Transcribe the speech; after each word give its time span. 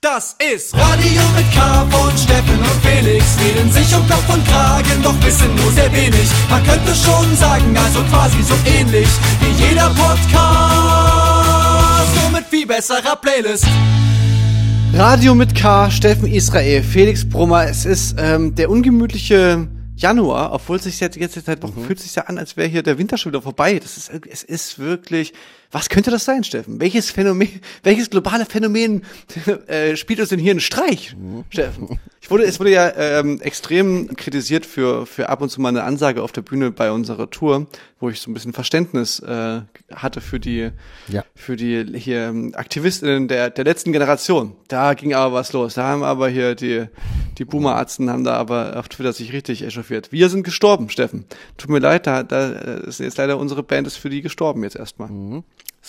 Das 0.00 0.36
ist 0.38 0.72
Radio 0.74 1.22
mit 1.34 1.52
K 1.52 1.84
von 1.90 2.16
Steffen 2.16 2.56
und 2.56 2.86
Felix. 2.86 3.36
Reden 3.40 3.68
sich 3.72 3.92
um 3.96 4.06
Kopf 4.06 4.32
und 4.32 4.46
Kragen, 4.46 5.02
doch 5.02 5.20
wissen 5.24 5.52
nur 5.56 5.72
sehr 5.72 5.92
wenig. 5.92 6.30
Man 6.48 6.62
könnte 6.62 6.94
schon 6.94 7.34
sagen, 7.34 7.76
also 7.76 8.04
quasi 8.04 8.40
so 8.44 8.54
ähnlich 8.64 9.08
wie 9.40 9.50
jeder 9.60 9.90
Podcast. 9.90 10.14
Nur 12.14 12.30
mit 12.30 12.44
viel 12.48 12.64
besserer 12.64 13.16
Playlist. 13.16 13.66
Radio 14.94 15.34
mit 15.34 15.52
K, 15.56 15.90
Steffen 15.90 16.28
Israel, 16.28 16.84
Felix 16.84 17.28
Brummer. 17.28 17.64
Es 17.64 17.84
ist 17.84 18.14
ähm, 18.18 18.54
der 18.54 18.70
ungemütliche 18.70 19.66
Januar, 19.98 20.52
obwohl 20.52 20.76
es 20.76 20.84
sich 20.84 21.00
jetzt, 21.00 21.16
jetzt 21.16 21.44
seit 21.44 21.60
Wochen 21.62 21.84
fühlt 21.84 21.98
sich 21.98 22.14
ja 22.14 22.22
an, 22.24 22.38
als 22.38 22.56
wäre 22.56 22.68
hier 22.68 22.84
der 22.84 22.98
Winter 22.98 23.18
schon 23.18 23.32
wieder 23.32 23.42
vorbei. 23.42 23.80
Das 23.80 23.96
ist, 23.96 24.10
es 24.30 24.44
ist 24.44 24.78
wirklich, 24.78 25.32
was 25.72 25.88
könnte 25.88 26.12
das 26.12 26.24
sein, 26.24 26.44
Steffen? 26.44 26.80
Welches 26.80 27.10
Phänomen, 27.10 27.60
welches 27.82 28.08
globale 28.08 28.46
Phänomen 28.46 29.02
äh, 29.66 29.96
spielt 29.96 30.20
uns 30.20 30.28
denn 30.28 30.38
hier 30.38 30.52
einen 30.52 30.60
Streich, 30.60 31.16
Steffen? 31.50 31.98
Ich 32.28 32.30
wurde, 32.30 32.44
es 32.44 32.60
wurde 32.60 32.72
ja 32.72 32.92
ähm, 32.94 33.40
extrem 33.40 34.14
kritisiert 34.14 34.66
für, 34.66 35.06
für 35.06 35.30
ab 35.30 35.40
und 35.40 35.48
zu 35.48 35.62
mal 35.62 35.70
eine 35.70 35.84
Ansage 35.84 36.22
auf 36.22 36.30
der 36.30 36.42
Bühne 36.42 36.70
bei 36.70 36.92
unserer 36.92 37.30
Tour, 37.30 37.66
wo 38.00 38.10
ich 38.10 38.20
so 38.20 38.30
ein 38.30 38.34
bisschen 38.34 38.52
Verständnis 38.52 39.18
äh, 39.20 39.62
hatte 39.90 40.20
für 40.20 40.38
die, 40.38 40.68
Ja. 41.08 41.24
für 41.34 41.56
die 41.56 41.86
hier 41.98 42.26
ähm, 42.26 42.52
Aktivistinnen 42.54 43.28
der, 43.28 43.48
der 43.48 43.64
letzten 43.64 43.92
Generation. 43.92 44.52
Da 44.68 44.92
ging 44.92 45.14
aber 45.14 45.32
was 45.32 45.54
los. 45.54 45.72
Da 45.72 45.84
haben 45.84 46.02
aber 46.02 46.28
hier 46.28 46.54
die, 46.54 46.84
die 47.38 47.46
Boomer-Arzten 47.46 48.10
haben 48.10 48.24
da 48.24 48.34
aber 48.34 48.76
auf 48.76 48.90
Twitter 48.90 49.14
sich 49.14 49.32
richtig 49.32 49.62
echauffiert. 49.64 50.12
Wir 50.12 50.28
sind 50.28 50.42
gestorben, 50.42 50.90
Steffen. 50.90 51.24
Tut 51.56 51.70
mir 51.70 51.78
leid, 51.78 52.06
da, 52.06 52.24
da 52.24 52.50
äh, 52.52 52.86
ist 52.88 53.00
jetzt 53.00 53.16
leider 53.16 53.38
unsere 53.38 53.62
Band 53.62 53.86
ist 53.86 53.96
für 53.96 54.10
die 54.10 54.20
gestorben 54.20 54.64
jetzt 54.64 54.76
erstmal. 54.76 55.08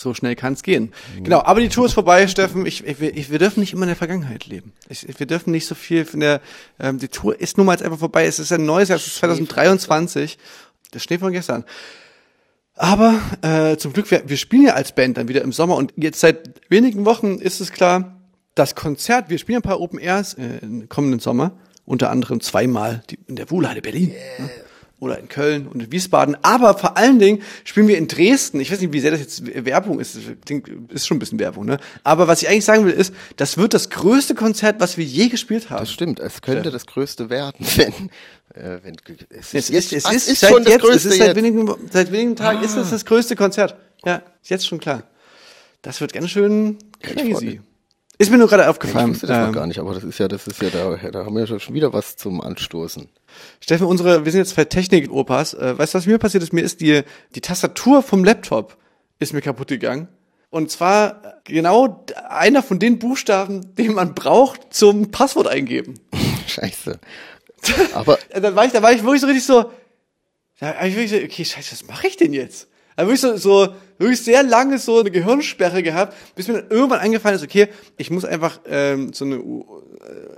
So 0.00 0.14
schnell 0.14 0.34
kann's 0.34 0.62
gehen. 0.62 0.92
Genau, 1.22 1.42
aber 1.42 1.60
die 1.60 1.68
Tour 1.68 1.84
ist 1.86 1.92
vorbei, 1.92 2.26
Steffen. 2.26 2.64
Ich, 2.64 2.84
ich, 2.86 3.00
wir- 3.00 3.14
ich, 3.16 3.30
wir 3.30 3.38
dürfen 3.38 3.60
nicht 3.60 3.72
immer 3.74 3.82
in 3.82 3.88
der 3.88 3.96
Vergangenheit 3.96 4.46
leben. 4.46 4.72
Ich, 4.88 5.06
wir 5.18 5.26
dürfen 5.26 5.50
nicht 5.50 5.66
so 5.66 5.74
viel 5.74 6.04
von 6.06 6.20
der, 6.20 6.40
ähm, 6.78 6.98
die 6.98 7.08
Tour 7.08 7.38
ist 7.38 7.56
nun 7.58 7.66
mal 7.66 7.72
jetzt 7.74 7.82
einfach 7.82 7.98
vorbei. 7.98 8.24
Es 8.24 8.38
ist 8.38 8.50
ein 8.52 8.64
neues 8.64 8.88
Jahr, 8.88 8.96
es 8.96 9.06
ist 9.06 9.16
2023. 9.16 10.38
Der 10.94 10.98
Schnee 11.00 11.18
von 11.18 11.32
gestern. 11.32 11.64
Aber 12.74 13.20
äh, 13.42 13.76
zum 13.76 13.92
Glück, 13.92 14.10
wir, 14.10 14.22
wir 14.26 14.36
spielen 14.38 14.62
ja 14.64 14.74
als 14.74 14.92
Band 14.94 15.18
dann 15.18 15.28
wieder 15.28 15.42
im 15.42 15.52
Sommer 15.52 15.76
und 15.76 15.92
jetzt 15.96 16.20
seit 16.20 16.60
wenigen 16.70 17.04
Wochen 17.04 17.38
ist 17.38 17.60
es 17.60 17.72
klar, 17.72 18.16
das 18.54 18.74
Konzert, 18.74 19.28
wir 19.28 19.38
spielen 19.38 19.58
ein 19.58 19.62
paar 19.62 19.80
Open 19.80 19.98
Airs 19.98 20.34
äh, 20.34 20.58
im 20.62 20.88
kommenden 20.88 21.20
Sommer, 21.20 21.52
unter 21.84 22.10
anderem 22.10 22.40
zweimal 22.40 23.02
die, 23.10 23.18
in 23.26 23.36
der 23.36 23.50
Wuhlheide 23.50 23.82
Berlin. 23.82 24.14
ne? 24.38 24.50
Oder 25.00 25.18
in 25.18 25.28
Köln 25.28 25.66
und 25.66 25.82
in 25.82 25.90
Wiesbaden. 25.90 26.36
Aber 26.42 26.76
vor 26.76 26.96
allen 26.98 27.18
Dingen 27.18 27.42
spielen 27.64 27.88
wir 27.88 27.96
in 27.96 28.06
Dresden. 28.06 28.60
Ich 28.60 28.70
weiß 28.70 28.80
nicht, 28.82 28.92
wie 28.92 29.00
sehr 29.00 29.10
das 29.10 29.20
jetzt 29.20 29.42
Werbung 29.64 29.98
ist. 29.98 30.14
Das 30.14 30.22
klingt, 30.44 30.68
ist 30.92 31.06
schon 31.06 31.16
ein 31.16 31.20
bisschen 31.20 31.38
Werbung, 31.38 31.64
ne? 31.64 31.78
Aber 32.04 32.28
was 32.28 32.42
ich 32.42 32.48
eigentlich 32.48 32.66
sagen 32.66 32.84
will, 32.84 32.92
ist, 32.92 33.14
das 33.36 33.56
wird 33.56 33.72
das 33.72 33.88
größte 33.88 34.34
Konzert, 34.34 34.78
was 34.78 34.98
wir 34.98 35.04
je 35.06 35.28
gespielt 35.28 35.70
haben. 35.70 35.80
Das 35.80 35.90
stimmt, 35.90 36.20
es 36.20 36.42
könnte 36.42 36.70
das 36.70 36.84
Größte 36.86 37.30
werden, 37.30 37.66
wenn, 37.76 38.10
äh, 38.62 38.78
wenn 38.82 38.94
es 39.30 39.54
Es 39.54 39.68
jetzt- 39.68 39.70
ist, 39.70 39.92
es 40.06 40.12
ist, 40.12 40.28
ist 40.28 40.40
seit 40.40 40.50
schon 40.50 40.64
das 40.64 40.74
jetzt, 40.74 40.82
Größte 40.82 40.96
es 40.98 41.04
ist 41.14 41.18
seit 41.18 41.26
jetzt. 41.28 41.36
wenigen, 41.36 41.74
seit 41.90 42.12
wenigen 42.12 42.36
Tagen 42.36 42.62
ist 42.62 42.76
es 42.76 42.90
das 42.90 43.04
größte 43.06 43.36
Konzert. 43.36 43.76
Ja, 44.04 44.22
ist 44.42 44.50
jetzt 44.50 44.66
schon 44.66 44.80
klar. 44.80 45.04
Das 45.80 46.02
wird 46.02 46.12
ganz 46.12 46.28
schön 46.28 46.76
crazy. 47.02 47.62
Ist 48.20 48.30
mir 48.30 48.36
nur 48.36 48.48
gerade 48.48 48.64
Ich 48.64 48.68
aufgefallen. 48.68 49.10
wusste 49.10 49.26
das 49.26 49.38
noch 49.38 49.46
Ähm, 49.46 49.52
gar 49.54 49.66
nicht, 49.66 49.78
aber 49.78 49.94
das 49.94 50.04
ist 50.04 50.18
ja, 50.18 50.28
das 50.28 50.46
ist 50.46 50.60
ja, 50.60 50.68
da, 50.68 50.96
da 51.10 51.24
haben 51.24 51.34
wir 51.34 51.46
ja 51.46 51.58
schon 51.58 51.74
wieder 51.74 51.92
was 51.94 52.16
zum 52.16 52.40
Anstoßen. 52.42 53.08
Steffen, 53.60 53.86
unsere, 53.86 54.24
wir 54.26 54.30
sind 54.32 54.40
jetzt 54.40 54.50
zwei 54.50 54.64
Technik-Opas. 54.66 55.54
Äh, 55.54 55.78
weißt 55.78 55.94
du, 55.94 55.98
was 55.98 56.06
mir 56.06 56.18
passiert 56.18 56.42
ist? 56.42 56.52
Mir 56.52 56.60
ist 56.60 56.82
die, 56.82 57.02
die 57.34 57.40
Tastatur 57.40 58.02
vom 58.02 58.22
Laptop 58.22 58.76
ist 59.18 59.32
mir 59.32 59.40
kaputt 59.40 59.68
gegangen. 59.68 60.08
Und 60.50 60.70
zwar 60.70 61.40
genau 61.44 62.04
einer 62.28 62.62
von 62.62 62.78
den 62.78 62.98
Buchstaben, 62.98 63.74
den 63.76 63.94
man 63.94 64.14
braucht 64.14 64.74
zum 64.74 65.10
Passwort 65.10 65.46
eingeben. 65.46 65.94
Scheiße. 66.46 66.98
Aber 67.94 68.18
Äh, 68.28 68.40
dann 68.42 68.54
war 68.54 68.66
ich, 68.66 68.72
da 68.72 68.82
war 68.82 68.92
ich 68.92 69.02
wirklich 69.02 69.22
so 69.22 69.26
richtig 69.28 69.44
so, 69.46 69.70
da 70.58 70.74
war 70.74 70.86
ich 70.86 70.94
wirklich 70.94 71.10
so, 71.10 71.16
okay, 71.24 71.44
scheiße, 71.44 71.72
was 71.72 71.86
mache 71.86 72.06
ich 72.06 72.16
denn 72.18 72.32
jetzt? 72.34 72.68
Da 72.96 73.04
wirklich 73.04 73.20
so, 73.20 73.36
so, 73.36 73.68
wirklich 73.98 74.22
sehr 74.22 74.42
lange 74.42 74.78
so 74.78 75.00
eine 75.00 75.10
Gehirnsperre 75.10 75.82
gehabt, 75.82 76.14
bis 76.34 76.48
mir 76.48 76.54
dann 76.54 76.70
irgendwann 76.70 77.00
eingefallen 77.00 77.36
ist, 77.36 77.44
okay, 77.44 77.68
ich 77.96 78.10
muss 78.10 78.24
einfach 78.24 78.60
ähm, 78.66 79.12
so 79.12 79.24
eine 79.24 79.40
U 79.40 79.64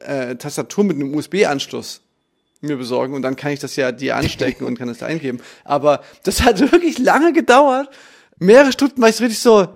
äh, 0.04 0.36
Tastatur 0.36 0.84
mit 0.84 0.96
einem 0.96 1.14
USB-Anschluss 1.14 2.02
mir 2.60 2.76
besorgen 2.76 3.14
und 3.14 3.22
dann 3.22 3.36
kann 3.36 3.52
ich 3.52 3.60
das 3.60 3.76
ja 3.76 3.90
dir 3.92 4.16
anstecken 4.16 4.66
und 4.66 4.78
kann 4.78 4.88
das 4.88 4.98
da 4.98 5.06
eingeben. 5.06 5.40
Aber 5.64 6.02
das 6.22 6.42
hat 6.42 6.60
wirklich 6.72 6.98
lange 6.98 7.32
gedauert. 7.32 7.88
Mehrere 8.38 8.72
Stunden 8.72 9.00
war 9.02 9.08
ich 9.08 9.16
so 9.16 9.24
richtig 9.24 9.40
so, 9.40 9.68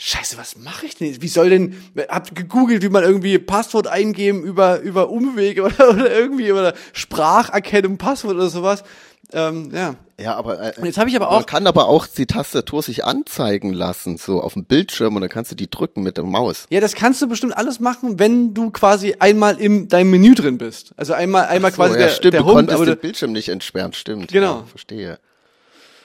Scheiße, 0.00 0.38
was 0.38 0.56
mache 0.56 0.86
ich 0.86 0.94
denn 0.94 1.08
jetzt? 1.08 1.22
Wie 1.22 1.28
soll 1.28 1.50
denn, 1.50 1.74
hab 2.08 2.32
gegoogelt, 2.32 2.84
wie 2.84 2.88
man 2.88 3.02
irgendwie 3.02 3.36
Passwort 3.40 3.88
eingeben 3.88 4.44
über, 4.44 4.78
über 4.78 5.10
Umwege 5.10 5.62
oder, 5.64 5.90
oder 5.90 6.16
irgendwie 6.16 6.46
über 6.46 6.72
Spracherkennung, 6.92 7.98
Passwort 7.98 8.36
oder 8.36 8.48
sowas. 8.48 8.84
Ähm, 9.32 9.70
ja. 9.74 9.94
ja, 10.18 10.34
aber 10.36 10.60
äh, 10.60 10.72
Und 10.78 10.86
jetzt 10.86 10.96
habe 10.96 11.10
ich 11.10 11.16
aber 11.16 11.26
man 11.26 11.42
auch, 11.42 11.46
kann 11.46 11.66
aber 11.66 11.86
auch 11.86 12.06
die 12.06 12.26
Tastatur 12.26 12.82
sich 12.82 13.04
anzeigen 13.04 13.72
lassen, 13.72 14.16
so 14.16 14.40
auf 14.40 14.54
dem 14.54 14.64
Bildschirm 14.64 15.16
und 15.16 15.20
dann 15.20 15.30
kannst 15.30 15.52
du 15.52 15.54
die 15.54 15.68
drücken 15.68 16.02
mit 16.02 16.16
der 16.16 16.24
Maus. 16.24 16.66
ja, 16.70 16.80
das 16.80 16.94
kannst 16.94 17.20
du 17.20 17.28
bestimmt 17.28 17.56
alles 17.56 17.78
machen, 17.78 18.18
wenn 18.18 18.54
du 18.54 18.70
quasi 18.70 19.16
einmal 19.18 19.60
in 19.60 19.88
deinem 19.88 20.10
Menü 20.10 20.34
drin 20.34 20.56
bist. 20.56 20.92
Also 20.96 21.12
einmal, 21.12 21.46
einmal 21.46 21.72
quasi 21.72 21.94
so, 21.94 22.00
ja, 22.00 22.06
der, 22.06 22.12
stimmt, 22.12 22.34
der 22.34 22.40
du 22.40 22.46
Home, 22.46 22.54
konntest 22.54 22.74
aber 22.76 22.86
den 22.86 22.94
der, 22.94 23.00
Bildschirm 23.00 23.32
nicht 23.32 23.50
entsperren, 23.50 23.92
stimmt. 23.92 24.32
Genau. 24.32 24.60
Ja, 24.60 24.64
verstehe. 24.64 25.18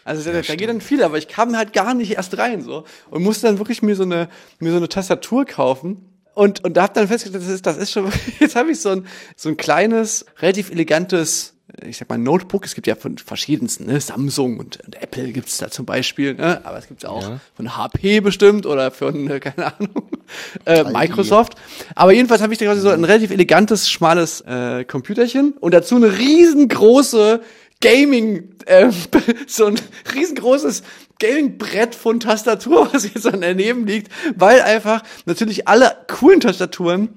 Also 0.06 0.30
da, 0.30 0.42
da 0.42 0.56
geht 0.56 0.68
dann 0.68 0.82
viel, 0.82 1.02
aber 1.02 1.18
ich 1.18 1.30
kam 1.30 1.56
halt 1.56 1.72
gar 1.72 1.94
nicht 1.94 2.12
erst 2.12 2.38
rein 2.38 2.62
so 2.62 2.84
und 3.10 3.24
musste 3.24 3.48
dann 3.48 3.58
wirklich 3.58 3.82
mir 3.82 3.96
so 3.96 4.04
eine 4.04 4.28
mir 4.60 4.72
so 4.72 4.78
eine 4.78 4.90
Tastatur 4.90 5.46
kaufen 5.46 6.10
und 6.34 6.64
und 6.66 6.76
da 6.76 6.84
hab 6.84 6.94
dann 6.94 7.08
festgestellt, 7.08 7.42
das 7.42 7.50
ist 7.50 7.66
das 7.66 7.78
ist 7.78 7.92
schon 7.92 8.12
jetzt 8.40 8.58
habe 8.58 8.72
ich 8.72 8.82
so 8.82 8.90
ein 8.90 9.08
so 9.38 9.48
ein 9.48 9.56
kleines 9.56 10.26
relativ 10.42 10.72
elegantes 10.72 11.53
ich 11.86 11.98
sag 11.98 12.10
mal 12.10 12.18
Notebook. 12.18 12.66
Es 12.66 12.76
gibt 12.76 12.88
ja 12.88 12.96
von 12.96 13.18
verschiedensten, 13.18 13.86
ne? 13.86 14.00
Samsung 14.00 14.60
und, 14.60 14.80
und 14.86 15.02
Apple 15.02 15.32
gibt's 15.32 15.58
da 15.58 15.70
zum 15.72 15.86
Beispiel, 15.86 16.34
ne? 16.36 16.62
aber 16.66 16.78
es 16.78 16.88
gibt's 16.88 17.06
auch 17.06 17.24
Ja. 17.24 17.40
von 17.56 17.78
HP 17.78 18.20
bestimmt 18.20 18.66
oder 18.66 18.92
von 18.92 19.30
äh, 19.30 19.40
keine 19.40 19.74
Ahnung 19.74 20.10
äh, 20.66 20.84
Microsoft. 20.84 21.54
Aber 21.96 22.12
jedenfalls 22.14 22.42
habe 22.42 22.54
ich 22.54 22.60
da 22.60 22.66
quasi 22.66 22.82
so 22.82 22.90
ein 22.90 23.04
relativ 23.04 23.32
elegantes 23.32 23.90
schmales 23.90 24.42
äh, 24.42 24.84
Computerchen 24.84 25.54
und 25.60 25.74
dazu 25.74 25.96
eine 25.96 26.18
riesengroße 26.18 27.42
Gaming, 27.82 28.50
äh, 28.66 28.92
so 29.48 29.66
ein 29.66 29.76
riesengroßes 30.14 30.84
Gaming-Brett 31.20 31.96
von 31.96 32.20
Tastatur, 32.20 32.90
was 32.94 33.06
jetzt 33.06 33.26
daneben 33.26 33.88
liegt, 33.88 34.12
weil 34.36 34.62
einfach 34.62 35.02
natürlich 35.26 35.68
alle 35.68 35.96
coolen 36.10 36.40
Tastaturen 36.42 37.10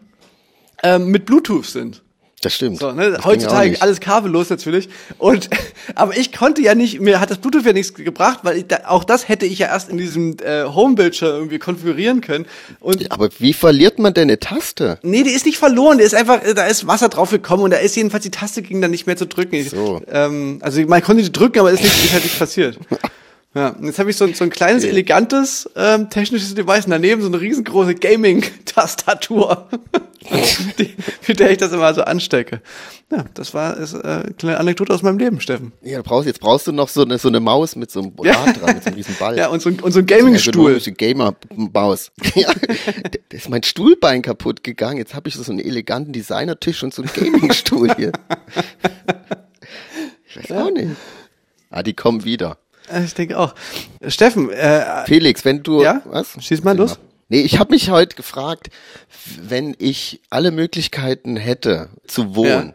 ähm, 0.83 1.09
mit 1.11 1.27
Bluetooth 1.27 1.67
sind. 1.67 2.03
Das 2.43 2.55
stimmt. 2.55 2.79
So, 2.79 2.93
ne? 2.93 3.13
Das 3.13 3.25
Heutzutage 3.25 3.81
alles 3.81 3.99
kabellos 3.99 4.51
natürlich. 4.51 4.91
Und 5.17 5.49
aber 5.95 6.17
ich 6.17 6.33
konnte 6.33 6.61
ja 6.61 6.75
nicht, 6.75 7.01
mir 7.01 7.19
hat 7.19 7.31
das 7.31 7.39
Bluetooth 7.39 7.65
ja 7.65 7.73
nichts 7.73 7.95
gebracht, 7.95 8.41
weil 8.43 8.59
ich 8.59 8.67
da, 8.67 8.81
auch 8.89 9.05
das 9.05 9.29
hätte 9.29 9.47
ich 9.47 9.59
ja 9.59 9.69
erst 9.69 9.89
in 9.89 9.97
diesem 9.97 10.37
äh, 10.45 10.65
Homebildschirm 10.65 11.35
irgendwie 11.35 11.59
konfigurieren 11.59 12.21
können. 12.21 12.47
Und 12.79 13.11
Aber 13.11 13.31
wie 13.39 13.55
verliert 13.55 13.99
man 13.99 14.13
denn 14.13 14.25
eine 14.25 14.39
Taste? 14.39 14.99
Nee, 15.03 15.23
die 15.23 15.31
ist 15.31 15.47
nicht 15.47 15.57
verloren, 15.59 15.97
die 15.97 16.05
ist 16.05 16.15
einfach, 16.15 16.45
äh, 16.45 16.53
da 16.53 16.67
ist 16.67 16.87
Wasser 16.87 17.09
drauf 17.09 17.31
gekommen 17.31 17.63
und 17.63 17.71
da 17.71 17.79
ist 17.79 17.97
jedenfalls 17.97 18.25
die 18.25 18.31
Taste 18.31 18.61
ging 18.61 18.83
dann 18.83 18.91
nicht 18.91 19.07
mehr 19.07 19.17
zu 19.17 19.27
drücken. 19.27 19.55
Ich, 19.55 19.71
So. 19.71 20.03
ähm, 20.09 20.59
also 20.61 20.83
man 20.83 21.03
konnte 21.03 21.23
die 21.23 21.33
drücken, 21.33 21.61
aber 21.61 21.71
ist, 21.71 21.83
nicht, 21.83 22.05
ist 22.05 22.13
halt 22.13 22.25
nicht 22.25 22.39
passiert. 22.39 22.79
Ja, 23.57 23.69
und 23.71 23.85
jetzt 23.87 23.99
habe 23.99 24.11
ich 24.11 24.17
so, 24.17 24.25
ein- 24.27 24.35
so 24.35 24.45
ein 24.45 24.51
kleines, 24.51 24.85
elegantes 24.85 25.69
ähm, 25.77 26.11
technisches 26.11 26.55
Device 26.55 26.85
und 26.85 26.91
daneben 26.91 27.23
so 27.23 27.29
eine 27.29 27.41
riesengroße 27.41 27.95
Gaming-Tastatur, 27.95 29.69
mit 31.29 31.41
der 31.41 31.51
ich 31.53 31.57
das 31.59 31.73
immer 31.73 31.95
so 31.95 32.03
anstecke. 32.03 32.61
Ja, 33.11 33.25
das 33.35 33.55
war 33.55 33.77
ist, 33.77 33.95
äh, 33.95 33.99
eine 34.03 34.35
kleine 34.37 34.59
Anekdote 34.59 34.93
aus 34.93 35.03
meinem 35.03 35.19
Leben, 35.19 35.41
Steffen. 35.41 35.73
Ja, 35.83 36.03
brauchst, 36.03 36.27
jetzt 36.27 36.41
brauchst 36.41 36.67
du 36.67 36.73
noch 36.73 36.89
so 36.89 37.03
eine, 37.03 37.19
so 37.19 37.29
eine 37.29 37.41
Maus 37.41 37.77
mit 37.77 37.91
so 37.91 38.01
einem 38.01 38.13
Rad 38.19 38.61
dran, 38.61 38.75
mit 38.75 38.83
so 38.85 38.89
einem 38.89 38.97
riesen 38.97 39.15
Ball. 39.19 39.39
Ja, 39.39 39.49
und 39.49 39.63
so 39.63 39.71
ein, 39.71 39.81
und 39.81 39.93
so 39.93 40.01
ein 40.01 40.07
Gaming-Stuhl. 40.07 40.73
Ergonomische 40.75 40.93
Gamer-Maus. 40.93 42.11
Ja, 42.35 42.53
da 42.53 43.19
ist 43.37 43.49
mein 43.49 43.63
Stuhlbein 43.63 44.21
kaputt 44.23 44.63
gegangen. 44.65 44.99
Jetzt 44.99 45.15
habe 45.15 45.29
ich 45.29 45.35
so 45.37 45.51
einen 45.51 45.61
eleganten 45.61 46.13
Designertisch 46.13 46.83
und 46.83 46.93
so 46.93 47.03
einen 47.03 47.11
Gaming-Stuhl 47.15 47.95
hier. 47.97 48.13
Ich 50.29 50.51
weiß 50.51 50.59
auch 50.59 50.71
nicht. 50.71 50.91
Ah, 51.71 51.83
die 51.83 51.95
kommen 51.95 52.25
wieder. 52.25 52.59
Ich 53.05 53.15
denke 53.15 53.39
auch. 53.39 53.55
Steffen, 54.07 54.51
äh, 54.51 55.05
Felix, 55.07 55.45
wenn 55.45 55.63
du 55.63 55.83
Ja? 55.83 56.03
was? 56.05 56.37
Schieß 56.41 56.63
mal 56.65 56.77
los. 56.77 56.99
Nee, 57.29 57.41
ich 57.41 57.59
habe 57.59 57.73
mich 57.73 57.91
heute 57.91 58.15
gefragt, 58.15 58.69
wenn 59.41 59.75
ich 59.79 60.21
alle 60.31 60.53
Möglichkeiten 60.53 61.37
hätte 61.37 61.89
zu 62.07 62.37
wohnen, 62.37 62.75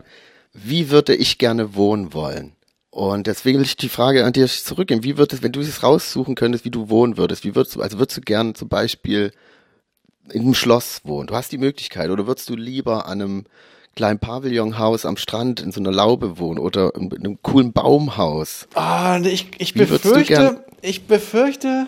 wie 0.54 0.90
würde 0.90 1.16
ich 1.16 1.38
gerne 1.38 1.76
wohnen 1.76 2.14
wollen? 2.14 2.54
Und 2.90 3.28
deswegen 3.28 3.60
will 3.60 3.66
ich 3.66 3.78
die 3.78 3.88
Frage 3.88 4.26
an 4.26 4.34
dir 4.34 4.48
zurückgeben. 4.48 5.06
Wie 5.06 5.18
würdest, 5.18 5.42
wenn 5.44 5.54
du 5.54 5.62
es 5.62 5.82
raussuchen 5.82 6.36
könntest, 6.36 6.66
wie 6.66 6.70
du 6.72 6.90
wohnen 6.90 7.16
würdest, 7.16 7.46
wie 7.46 7.56
würdest 7.56 7.76
du, 7.76 7.82
also 7.82 7.98
würdest 8.00 8.18
du 8.18 8.22
gern 8.22 8.54
zum 8.54 8.68
Beispiel 8.68 9.32
in 10.34 10.42
einem 10.42 10.54
Schloss 10.54 11.00
wohnen? 11.06 11.28
Du 11.28 11.36
hast 11.36 11.54
die 11.54 11.58
Möglichkeit. 11.58 12.10
Oder 12.10 12.28
würdest 12.28 12.50
du 12.50 12.56
lieber 12.58 13.06
an 13.06 13.22
einem 13.22 13.46
kleinen 13.96 14.20
Pavillonhaus 14.20 15.06
am 15.06 15.18
Strand 15.18 15.60
in 15.60 15.72
so 15.72 15.80
einer 15.80 15.92
Laube 15.92 16.40
wohnen 16.40 16.60
oder 16.60 16.96
in 16.96 17.14
einem 17.14 17.42
coolen 17.42 17.74
Baumhaus? 17.74 18.68
Ah, 18.74 19.20
ich, 19.24 19.48
ich 19.58 19.76
Wie 19.76 19.80
befürchte, 19.80 20.64
ich 20.82 21.08
befürchte, 21.08 21.88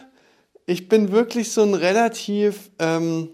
ich 0.66 0.90
bin 0.90 1.12
wirklich 1.12 1.52
so 1.52 1.64
ein 1.64 1.74
relativ, 1.74 2.72
ähm, 2.80 3.30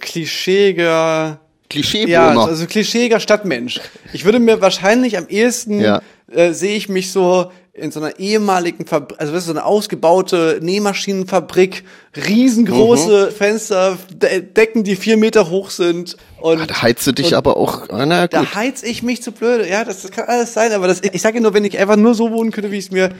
klischeeiger 0.00 1.40
Klischeewohner. 1.70 2.10
Ja, 2.10 2.44
also 2.44 2.66
klischeeiger 2.66 3.20
Stadtmensch. 3.20 3.80
Ich 4.12 4.24
würde 4.24 4.38
mir 4.38 4.60
wahrscheinlich 4.60 5.16
am 5.16 5.26
ehesten 5.28 5.80
Ja. 5.80 6.02
äh, 6.30 6.52
sehe 6.52 6.76
ich 6.76 6.88
mich 6.88 7.10
so 7.10 7.50
in 7.76 7.90
so 7.90 7.98
einer 7.98 8.20
ehemaligen 8.20 8.86
Fabrik, 8.86 9.18
also 9.20 9.32
weißt 9.32 9.48
du, 9.48 9.52
so 9.52 9.58
eine 9.58 9.64
ausgebaute 9.66 10.60
Nähmaschinenfabrik, 10.62 11.82
riesengroße 12.16 13.30
Mhm. 13.30 13.34
Fenster, 13.34 13.98
De 14.12 14.42
Decken, 14.42 14.84
die 14.84 14.94
vier 14.94 15.16
Meter 15.16 15.50
hoch 15.50 15.70
sind. 15.70 16.16
Und 16.40 16.60
Ah, 16.60 16.66
da 16.66 16.82
heizt 16.82 17.04
du 17.04 17.10
dich 17.12 17.34
aber 17.36 17.56
auch, 17.56 17.88
na 17.90 18.22
gut. 18.26 18.32
Da 18.34 18.54
heiz 18.54 18.84
ich 18.84 19.02
mich 19.02 19.22
zu 19.24 19.32
blöde. 19.32 19.68
Ja, 19.68 19.84
das, 19.84 20.02
das 20.02 20.12
kann 20.12 20.26
alles 20.28 20.52
sein, 20.54 20.70
aber 20.72 20.86
das, 20.86 21.00
ich 21.02 21.20
sage 21.20 21.40
nur, 21.40 21.52
wenn 21.52 21.64
ich 21.64 21.76
einfach 21.76 21.96
nur 21.96 22.14
so 22.14 22.30
wohnen 22.30 22.52
könnte, 22.52 22.70
wie 22.70 22.78
ich 22.78 22.86
es 22.86 22.90
mir 22.92 23.10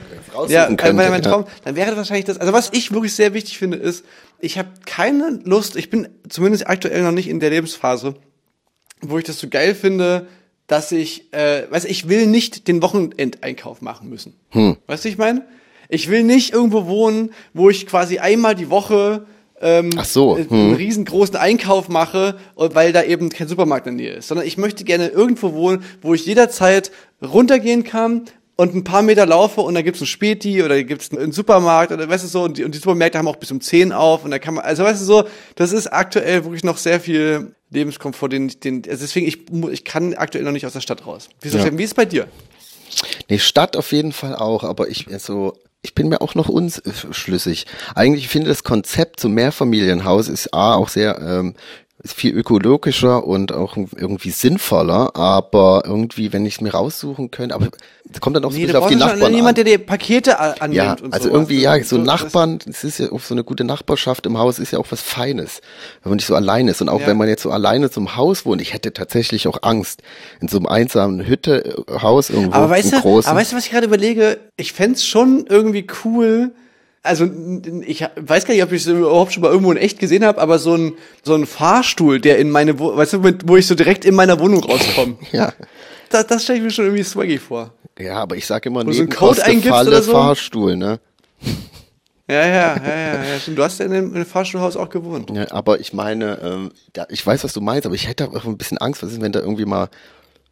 ja, 0.47 0.67
könnte, 0.67 0.93
mein, 0.93 1.09
mein 1.11 1.21
ja. 1.21 1.29
Traum, 1.29 1.45
dann 1.65 1.75
wäre 1.75 1.89
das 1.89 1.97
wahrscheinlich 1.97 2.25
das. 2.25 2.37
Also 2.37 2.53
was 2.53 2.69
ich 2.71 2.93
wirklich 2.93 3.13
sehr 3.13 3.33
wichtig 3.33 3.57
finde, 3.57 3.75
ist, 3.77 4.05
ich 4.39 4.57
habe 4.57 4.69
keine 4.85 5.41
Lust, 5.43 5.75
ich 5.75 5.89
bin 5.89 6.07
zumindest 6.29 6.67
aktuell 6.67 7.01
noch 7.03 7.11
nicht 7.11 7.27
in 7.27 7.41
der 7.41 7.49
Lebensphase, 7.49 8.15
wo 9.01 9.17
ich 9.17 9.25
das 9.25 9.37
so 9.37 9.49
geil 9.49 9.75
finde, 9.75 10.27
dass 10.67 10.91
ich, 10.91 11.31
äh, 11.33 11.63
weiß 11.69 11.85
ich 11.85 12.07
will 12.07 12.27
nicht 12.27 12.67
den 12.67 12.81
Wochenendeinkauf 12.81 13.81
machen 13.81 14.09
müssen. 14.09 14.33
Hm. 14.49 14.77
Weißt 14.87 15.05
du, 15.05 15.09
ich 15.09 15.17
meine? 15.17 15.45
Ich 15.89 16.09
will 16.09 16.23
nicht 16.23 16.53
irgendwo 16.53 16.87
wohnen, 16.87 17.31
wo 17.53 17.69
ich 17.69 17.85
quasi 17.85 18.17
einmal 18.17 18.55
die 18.55 18.71
Woche 18.71 19.25
ähm, 19.61 19.91
Ach 19.97 20.05
so, 20.05 20.37
äh, 20.37 20.43
hm. 20.43 20.51
einen 20.51 20.75
riesengroßen 20.75 21.35
Einkauf 21.35 21.87
mache, 21.87 22.37
weil 22.55 22.91
da 22.91 23.03
eben 23.03 23.29
kein 23.29 23.47
Supermarkt 23.47 23.87
in 23.87 23.97
der 23.97 24.07
Nähe 24.07 24.15
ist, 24.17 24.27
sondern 24.27 24.45
ich 24.45 24.57
möchte 24.57 24.83
gerne 24.83 25.07
irgendwo 25.07 25.53
wohnen, 25.53 25.83
wo 26.01 26.13
ich 26.13 26.25
jederzeit 26.25 26.91
runtergehen 27.21 27.83
kann 27.83 28.25
und 28.57 28.73
ein 28.73 28.83
paar 28.83 29.01
Meter 29.01 29.25
laufe 29.25 29.61
und 29.61 29.73
da 29.75 29.81
gibt's 29.81 29.99
einen 30.01 30.07
Späti 30.07 30.63
oder 30.63 30.81
gibt's 30.83 31.11
einen 31.11 31.31
Supermarkt 31.31 31.91
oder 31.91 32.07
weißt 32.09 32.23
du 32.23 32.27
so 32.27 32.43
und 32.43 32.57
die, 32.57 32.63
und 32.63 32.73
die 32.73 32.79
Supermärkte 32.79 33.17
haben 33.17 33.27
auch 33.27 33.35
bis 33.35 33.51
um 33.51 33.59
10 33.61 33.91
auf 33.91 34.23
und 34.23 34.31
da 34.31 34.39
kann 34.39 34.53
man 34.53 34.63
also 34.65 34.83
weißt 34.83 35.01
du 35.01 35.05
so, 35.05 35.23
das 35.55 35.71
ist 35.71 35.87
aktuell 35.87 36.43
wirklich 36.45 36.63
noch 36.63 36.77
sehr 36.77 36.99
viel 36.99 37.53
Lebenskomfort, 37.71 38.29
den, 38.29 38.47
ich- 38.47 38.59
den 38.59 38.83
also 38.87 39.01
deswegen 39.01 39.27
ich 39.27 39.39
ich 39.71 39.83
kann 39.83 40.13
aktuell 40.13 40.43
noch 40.45 40.51
nicht 40.53 40.65
aus 40.65 40.73
der 40.73 40.81
Stadt 40.81 41.05
raus. 41.05 41.27
Wieso 41.41 41.57
Ja. 41.57 41.77
Wie 41.77 41.83
ist 41.83 41.89
es 41.91 41.93
bei 41.95 42.05
dir? 42.05 42.27
Nee, 43.29 43.39
Stadt 43.39 43.75
auf 43.75 43.91
jeden 43.91 44.13
Fall 44.13 44.35
auch, 44.35 44.63
aber 44.63 44.87
ich 44.87 45.07
so, 45.19 45.57
ich 45.81 45.93
bin 45.93 46.07
mir 46.07 46.21
auch 46.21 46.33
noch 46.35 46.47
unschlüssig. 46.47 47.65
Eigentlich 47.93 48.27
finde 48.29 48.49
ich 48.49 48.57
das 48.57 48.63
Konzept 48.63 49.19
zum 49.19 49.33
Mehrfamilienhaus 49.33 50.29
ist 50.29 50.53
A 50.53 50.75
auch 50.75 50.87
sehr 50.89 51.19
ähm, 51.21 51.55
ist 52.03 52.13
viel 52.13 52.35
ökologischer 52.35 53.25
und 53.25 53.53
auch 53.53 53.77
irgendwie 53.77 54.29
sinnvoller, 54.29 55.15
aber 55.15 55.83
irgendwie, 55.85 56.33
wenn 56.33 56.45
ich 56.45 56.55
es 56.55 56.61
mir 56.61 56.71
raussuchen 56.73 57.31
könnte, 57.31 57.55
aber 57.55 57.69
es 58.13 58.19
kommt 58.19 58.35
dann 58.35 58.43
auch 58.43 58.51
so 58.51 58.57
ein 58.57 58.59
Nee, 58.61 58.67
bisschen 58.67 58.73
da 58.73 58.85
auf 58.85 58.89
die 58.89 58.95
Nachbarn 58.97 59.33
jemand, 59.33 59.57
an. 59.57 59.63
der 59.65 59.77
dir 59.77 59.85
Pakete 59.85 60.37
annimmt 60.39 60.75
Ja, 60.75 60.91
und 61.01 61.13
also 61.13 61.29
sowas. 61.29 61.33
irgendwie, 61.39 61.61
ja, 61.61 61.81
so 61.83 61.97
Nachbarn, 61.97 62.59
es 62.69 62.83
ist 62.83 62.99
ja 62.99 63.11
auch 63.13 63.21
so 63.21 63.33
eine 63.33 63.45
gute 63.45 63.63
Nachbarschaft 63.63 64.25
im 64.25 64.37
Haus, 64.37 64.59
ist 64.59 64.71
ja 64.71 64.79
auch 64.79 64.87
was 64.89 65.01
Feines, 65.01 65.61
wenn 66.03 66.09
man 66.11 66.17
nicht 66.17 66.27
so 66.27 66.35
allein 66.35 66.67
ist. 66.67 66.81
Und 66.81 66.89
auch 66.89 66.99
Ja. 66.99 67.07
wenn 67.07 67.17
man 67.17 67.29
jetzt 67.29 67.43
so 67.43 67.49
alleine 67.49 67.89
zum 67.89 68.17
Haus 68.17 68.45
wohnt, 68.45 68.61
ich 68.61 68.73
hätte 68.73 68.91
tatsächlich 68.93 69.47
auch 69.47 69.59
Angst, 69.63 70.01
in 70.41 70.49
so 70.49 70.57
einem 70.57 70.67
einsamen 70.67 71.25
Hütte, 71.25 71.63
äh, 71.87 71.99
Haus 72.01 72.29
irgendwo, 72.29 72.53
Aber 72.57 72.69
weißt, 72.69 72.91
du, 72.91 72.97
aber 72.97 73.35
weißt 73.35 73.53
du, 73.53 73.55
was 73.55 73.65
ich 73.65 73.71
gerade 73.71 73.87
überlege? 73.87 74.37
Ich 74.57 74.73
fänd's 74.73 75.05
schon 75.05 75.45
irgendwie 75.47 75.87
cool. 76.03 76.51
Also 77.05 77.29
ich 77.85 78.05
weiß 78.15 78.45
gar 78.45 78.53
nicht, 78.53 78.63
ob 78.63 78.71
ich 78.71 78.81
es 78.81 78.87
überhaupt 78.87 79.33
schon 79.33 79.41
mal 79.43 79.51
irgendwo 79.51 79.71
in 79.71 79.77
echt 79.77 79.99
gesehen 79.99 80.25
habe, 80.25 80.41
aber 80.41 80.59
so 80.59 80.75
ein 80.75 80.93
so 81.23 81.35
ein 81.35 81.45
Fahrstuhl, 81.45 82.19
der 82.19 82.37
in 82.39 82.49
meine, 82.51 82.79
Wo 82.79 82.95
weißt 82.95 83.13
du, 83.13 83.19
mit, 83.19 83.47
wo 83.47 83.57
ich 83.57 83.67
so 83.67 83.75
direkt 83.75 84.05
in 84.05 84.15
meiner 84.15 84.39
Wohnung 84.39 84.63
rauskomme. 84.63 85.17
ja. 85.31 85.53
das 86.09 86.27
das 86.27 86.43
stelle 86.43 86.59
ich 86.59 86.63
mir 86.65 86.71
schon 86.71 86.85
irgendwie 86.85 87.03
swaggy 87.03 87.37
vor. 87.37 87.73
Ja, 87.97 88.17
aber 88.17 88.35
ich 88.35 88.45
sage 88.45 88.69
immer, 88.69 88.83
du 88.83 88.91
so 88.91 89.01
einen 89.01 89.09
neben 89.09 89.61
Code 89.61 89.87
oder 89.87 90.01
so? 90.01 90.11
Fahrstuhl, 90.11 90.75
ne? 90.75 90.99
Ja, 92.27 92.45
ja, 92.47 92.75
ja, 92.77 92.97
ja, 92.97 93.23
ja. 93.23 93.53
Du 93.53 93.63
hast 93.63 93.79
ja 93.79 93.85
in 93.85 93.91
dem, 93.91 94.07
in 94.07 94.13
dem 94.15 94.25
Fahrstuhlhaus 94.25 94.75
auch 94.75 94.89
gewohnt. 94.89 95.29
Ja, 95.29 95.51
aber 95.51 95.79
ich 95.79 95.93
meine, 95.93 96.39
ähm, 96.41 96.71
ich 97.09 97.25
weiß, 97.25 97.43
was 97.43 97.53
du 97.53 97.61
meinst, 97.61 97.85
aber 97.85 97.93
ich 97.93 98.07
hätte 98.07 98.27
auch 98.27 98.45
ein 98.45 98.57
bisschen 98.57 98.79
Angst, 98.79 99.03
was 99.03 99.11
ist, 99.11 99.21
wenn 99.21 99.31
da 99.31 99.41
irgendwie 99.41 99.65
mal 99.65 99.89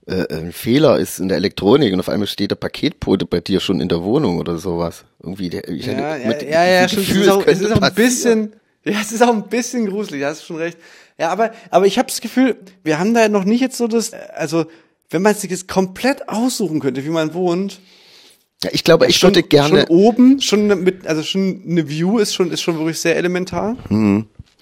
äh, 0.06 0.34
ein 0.34 0.52
Fehler 0.52 1.00
ist 1.00 1.20
in 1.20 1.28
der 1.30 1.38
Elektronik 1.38 1.94
und 1.94 2.00
auf 2.00 2.10
einmal 2.10 2.28
steht 2.28 2.52
der 2.52 2.56
Paketbote 2.56 3.26
bei 3.26 3.40
dir 3.40 3.60
schon 3.60 3.80
in 3.82 3.88
der 3.90 4.04
Wohnung 4.04 4.38
oder 4.40 4.58
sowas. 4.58 5.06
Irgendwie, 5.22 5.50
der, 5.50 5.68
ich 5.70 5.86
Ja, 5.86 5.94
hätte 5.94 6.22
ja, 6.24 6.28
mit 6.28 6.42
ja, 6.44 6.66
ja, 6.66 6.88
stimmt. 6.90 7.08
Gefühl, 7.08 7.22
es 7.22 7.28
ist 7.28 7.32
auch, 7.34 7.48
es 7.48 7.62
ist 7.62 7.72
auch 7.72 7.82
ein 7.82 7.94
bisschen, 7.94 8.54
ja, 8.84 9.00
es 9.02 9.12
ist 9.12 9.24
auch 9.24 9.34
ein 9.34 9.48
bisschen 9.50 9.86
gruselig, 9.88 10.22
da 10.22 10.30
hast 10.30 10.42
du 10.42 10.46
schon 10.48 10.58
recht. 10.58 10.78
Ja, 11.18 11.30
aber, 11.30 11.52
aber 11.70 11.86
ich 11.86 11.98
habe 11.98 12.08
das 12.08 12.22
Gefühl, 12.22 12.58
wir 12.84 13.00
haben 13.00 13.14
da 13.14 13.30
noch 13.30 13.44
nicht 13.46 13.62
jetzt 13.62 13.78
so 13.78 13.88
das, 13.88 14.12
also, 14.14 14.66
wenn 15.10 15.22
man 15.22 15.36
sich 15.36 15.50
das 15.50 15.68
komplett 15.68 16.28
aussuchen 16.28 16.80
könnte, 16.80 17.06
wie 17.06 17.10
man 17.10 17.34
wohnt, 17.36 17.80
Ja, 18.64 18.72
ich 18.74 18.84
glaube, 18.84 19.06
ich 19.08 19.18
schon, 19.18 19.30
würde 19.30 19.44
gerne. 19.44 19.82
schon 19.82 19.90
oben, 19.90 20.42
schon 20.42 20.68
mit, 20.84 21.06
also 21.06 21.22
schon 21.22 21.62
eine 21.70 21.88
View 21.88 22.18
ist 22.18 22.34
schon, 22.34 22.50
ist 22.52 22.62
schon 22.62 22.78
wirklich 22.80 23.00
sehr 23.00 23.16
elementar. 23.16 23.78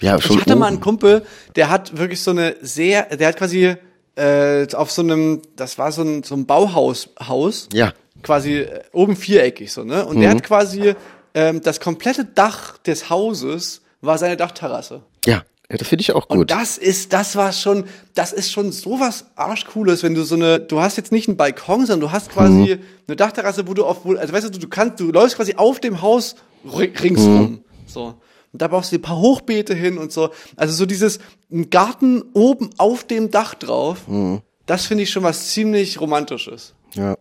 ja, 0.02 0.20
schon 0.22 0.36
ich 0.36 0.42
hatte 0.42 0.56
mal 0.56 0.66
oben. 0.66 0.74
einen 0.76 0.80
Kumpel, 0.82 1.26
der 1.56 1.70
hat 1.70 1.98
wirklich 1.98 2.20
so 2.20 2.32
eine 2.32 2.56
sehr, 2.62 3.04
der 3.16 3.30
hat 3.30 3.38
quasi 3.38 3.76
äh, 4.16 4.68
auf 4.76 4.92
so 4.92 5.02
einem, 5.02 5.42
das 5.56 5.78
war 5.78 5.92
so 5.92 6.02
ein, 6.02 6.24
so 6.24 6.36
ein 6.36 6.46
Bauhaus-Haus, 6.46 7.70
Ja. 7.74 7.94
quasi 8.24 8.60
äh, 8.60 8.82
oben 8.94 9.16
viereckig 9.16 9.72
so, 9.72 9.84
ne? 9.84 10.06
Und 10.06 10.20
der 10.20 10.30
hat 10.32 10.44
quasi 10.44 10.94
ähm, 11.34 11.62
das 11.62 11.80
komplette 11.80 12.26
Dach 12.26 12.78
des 12.80 13.10
Hauses 13.10 13.82
war 14.02 14.18
seine 14.18 14.36
Dachterrasse. 14.38 15.04
Ja, 15.26 15.44
ja, 15.70 15.78
das 15.78 15.88
finde 15.88 16.02
ich 16.02 16.12
auch 16.12 16.26
Und 16.30 16.40
gut. 16.40 16.52
das 16.52 16.78
ist, 16.78 17.14
das 17.14 17.36
war 17.38 17.54
schon, 17.54 17.86
das 18.14 18.34
ist 18.34 18.52
schon 18.52 18.72
sowas 18.74 19.26
arschcooles, 19.36 20.04
wenn 20.04 20.14
du 20.16 20.24
so 20.24 20.36
eine, 20.36 20.60
du 20.60 20.82
hast 20.82 20.98
jetzt 20.98 21.12
nicht 21.14 21.30
einen 21.30 21.38
Balkon, 21.38 21.86
sondern 21.86 22.02
du 22.02 22.12
hast 22.12 22.30
quasi 22.32 22.76
Mhm. 22.76 22.80
eine 23.08 23.16
Dachterrasse, 23.16 23.68
wo 23.68 23.74
du 23.74 23.86
auf, 23.86 24.04
wo, 24.04 24.16
also 24.16 24.34
weißt 24.34 24.54
du, 24.54 24.60
du 24.60 24.68
kannst, 24.68 25.00
du 25.00 25.12
läufst 25.12 25.38
quasi 25.38 25.56
auf 25.56 25.80
dem 25.80 26.02
Haus 26.02 26.36
ri- 26.68 27.02
ringsrum, 27.02 27.42
Mhm. 27.52 27.64
so. 27.88 28.16
Und 28.54 28.62
da 28.62 28.68
brauchst 28.68 28.92
du 28.92 28.98
ein 28.98 29.02
paar 29.02 29.18
Hochbeete 29.20 29.74
hin 29.74 29.98
und 29.98 30.12
so. 30.12 30.30
Also 30.56 30.74
so 30.74 30.86
dieses, 30.86 31.20
ein 31.52 31.70
Garten 31.70 32.24
oben 32.34 32.70
auf 32.78 33.04
dem 33.06 33.32
Dach 33.32 33.54
drauf, 33.54 34.08
Mhm. 34.08 34.42
das 34.66 34.86
finde 34.86 35.04
ich 35.04 35.10
schon 35.10 35.24
was 35.24 35.50
ziemlich 35.50 36.00
Romantisches. 36.02 36.74
Ja, 36.94 37.18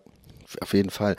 auf 0.61 0.73
jeden 0.75 0.91
Fall. 0.91 1.17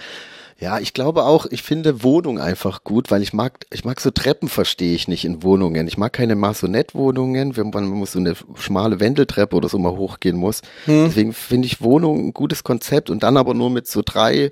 Ja, 0.59 0.77
ich 0.77 0.93
glaube 0.93 1.23
auch, 1.23 1.47
ich 1.49 1.63
finde 1.63 2.03
Wohnung 2.03 2.39
einfach 2.39 2.83
gut, 2.83 3.09
weil 3.09 3.23
ich 3.23 3.33
mag, 3.33 3.65
ich 3.71 3.83
mag 3.83 3.99
so 3.99 4.11
Treppen 4.11 4.47
verstehe 4.47 4.93
ich 4.93 5.07
nicht 5.07 5.25
in 5.25 5.41
Wohnungen. 5.41 5.87
Ich 5.87 5.97
mag 5.97 6.13
keine 6.13 6.35
Maisonette-Wohnungen, 6.35 7.57
wenn 7.57 7.69
man 7.71 7.85
muss 7.87 8.11
so 8.11 8.19
eine 8.19 8.35
schmale 8.55 8.99
Wendeltreppe 8.99 9.55
oder 9.55 9.69
so 9.69 9.79
mal 9.79 9.93
hochgehen 9.97 10.37
muss. 10.37 10.61
Deswegen 10.85 11.33
finde 11.33 11.65
ich 11.65 11.81
Wohnung 11.81 12.27
ein 12.27 12.33
gutes 12.33 12.63
Konzept 12.63 13.09
und 13.09 13.23
dann 13.23 13.37
aber 13.37 13.53
nur 13.55 13.71
mit 13.71 13.87
so 13.87 14.03
drei, 14.05 14.51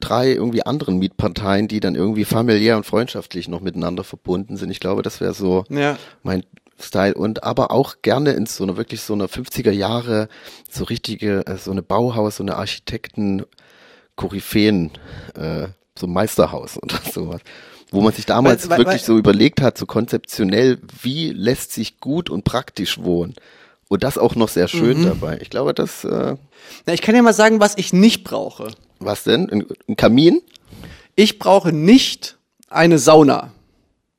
drei 0.00 0.32
irgendwie 0.32 0.64
anderen 0.64 0.98
Mietparteien, 0.98 1.68
die 1.68 1.80
dann 1.80 1.94
irgendwie 1.94 2.24
familiär 2.24 2.76
und 2.76 2.86
freundschaftlich 2.86 3.48
noch 3.48 3.60
miteinander 3.60 4.04
verbunden 4.04 4.56
sind. 4.56 4.70
Ich 4.70 4.80
glaube, 4.80 5.02
das 5.02 5.20
wäre 5.20 5.34
so 5.34 5.64
Ja. 5.68 5.98
mein 6.22 6.44
Style 6.80 7.14
und 7.14 7.42
aber 7.42 7.72
auch 7.72 7.96
gerne 8.02 8.30
in 8.32 8.46
so 8.46 8.62
einer 8.62 8.76
wirklich 8.76 9.00
so 9.00 9.12
einer 9.12 9.26
50er 9.28 9.72
Jahre 9.72 10.28
so 10.70 10.84
richtige 10.84 11.44
äh, 11.46 11.56
so 11.56 11.72
eine 11.72 11.82
Bauhaus 11.82 12.36
so 12.36 12.44
eine 12.44 12.54
Architekten 12.56 13.44
Koryphäen 14.16 14.90
äh, 15.36 15.68
so 15.98 16.06
ein 16.06 16.12
Meisterhaus 16.12 16.76
oder 16.82 16.96
sowas 17.12 17.40
wo 17.90 18.00
man 18.02 18.12
sich 18.12 18.26
damals 18.26 18.64
Weil- 18.64 18.70
weil- 18.70 18.78
wirklich 18.86 19.00
weil- 19.02 19.06
so 19.06 19.18
überlegt 19.18 19.60
hat 19.60 19.78
so 19.78 19.86
konzeptionell 19.86 20.78
wie 21.02 21.30
lässt 21.30 21.72
sich 21.72 21.98
gut 22.00 22.30
und 22.30 22.44
praktisch 22.44 22.98
wohnen 23.02 23.34
und 23.88 24.04
das 24.04 24.18
auch 24.18 24.34
noch 24.36 24.48
sehr 24.48 24.64
Mhm. 24.66 24.68
schön 24.68 25.02
dabei 25.04 25.38
ich 25.40 25.50
glaube 25.50 25.74
das 25.74 26.04
äh, 26.04 26.36
Na, 26.86 26.92
ich 26.92 27.02
kann 27.02 27.14
dir 27.16 27.22
mal 27.22 27.32
sagen, 27.32 27.58
was 27.60 27.76
ich 27.76 27.92
nicht 27.92 28.22
brauche. 28.24 28.68
Was 28.98 29.24
denn 29.24 29.48
ein, 29.88 29.96
Kamin 29.96 30.40
Ich 31.14 31.38
brauche 31.38 31.72
nicht 31.72 32.38
eine 32.68 32.98
Sauna. 32.98 33.52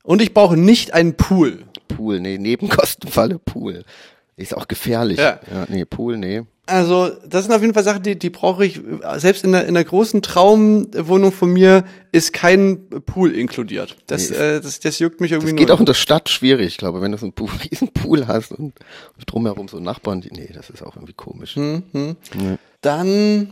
Und 0.03 0.21
ich 0.21 0.33
brauche 0.33 0.57
nicht 0.57 0.93
einen 0.93 1.15
Pool. 1.15 1.63
Pool 1.87 2.19
nee 2.19 2.37
Nebenkostenfalle 2.37 3.39
Pool 3.39 3.83
ist 4.37 4.55
auch 4.55 4.67
gefährlich 4.67 5.17
Ja. 5.19 5.39
ja 5.51 5.65
nee 5.69 5.85
Pool 5.85 6.17
nee 6.17 6.43
Also, 6.65 7.09
das 7.27 7.43
sind 7.45 7.53
auf 7.53 7.61
jeden 7.61 7.73
Fall 7.73 7.83
Sachen, 7.83 8.03
die, 8.03 8.17
die 8.17 8.29
brauche 8.29 8.63
ich. 8.65 8.79
Selbst 9.17 9.43
in 9.43 9.51
der, 9.51 9.65
in 9.67 9.73
der 9.73 9.83
großen 9.83 10.21
Traumwohnung 10.21 11.31
von 11.31 11.51
mir 11.51 11.83
ist 12.11 12.31
kein 12.31 12.87
Pool 13.05 13.31
inkludiert. 13.35 13.97
Das, 14.07 14.29
Nee. 14.29 14.35
äh, 14.37 14.61
das, 14.61 14.79
das 14.79 14.99
juckt 14.99 15.19
mich 15.19 15.31
irgendwie 15.31 15.51
Das 15.51 15.57
geht 15.57 15.67
null. 15.67 15.75
auch 15.75 15.79
in 15.79 15.85
der 15.87 15.93
Stadt 15.95 16.29
schwierig, 16.29 16.67
ich 16.67 16.77
glaube, 16.77 17.01
wenn 17.01 17.11
du 17.11 17.17
so 17.17 17.25
einen 17.25 17.33
Pool, 17.33 17.49
riesen 17.71 17.89
Pool 17.89 18.27
hast 18.27 18.51
und 18.53 18.73
drumherum 19.25 19.67
so 19.67 19.79
Nachbarn, 19.79 20.21
die, 20.21 20.29
nee, 20.31 20.49
das 20.53 20.69
ist 20.69 20.83
auch 20.83 20.95
irgendwie 20.95 21.13
komisch. 21.13 21.55
Hm. 21.55 21.83
Dann, 22.81 23.49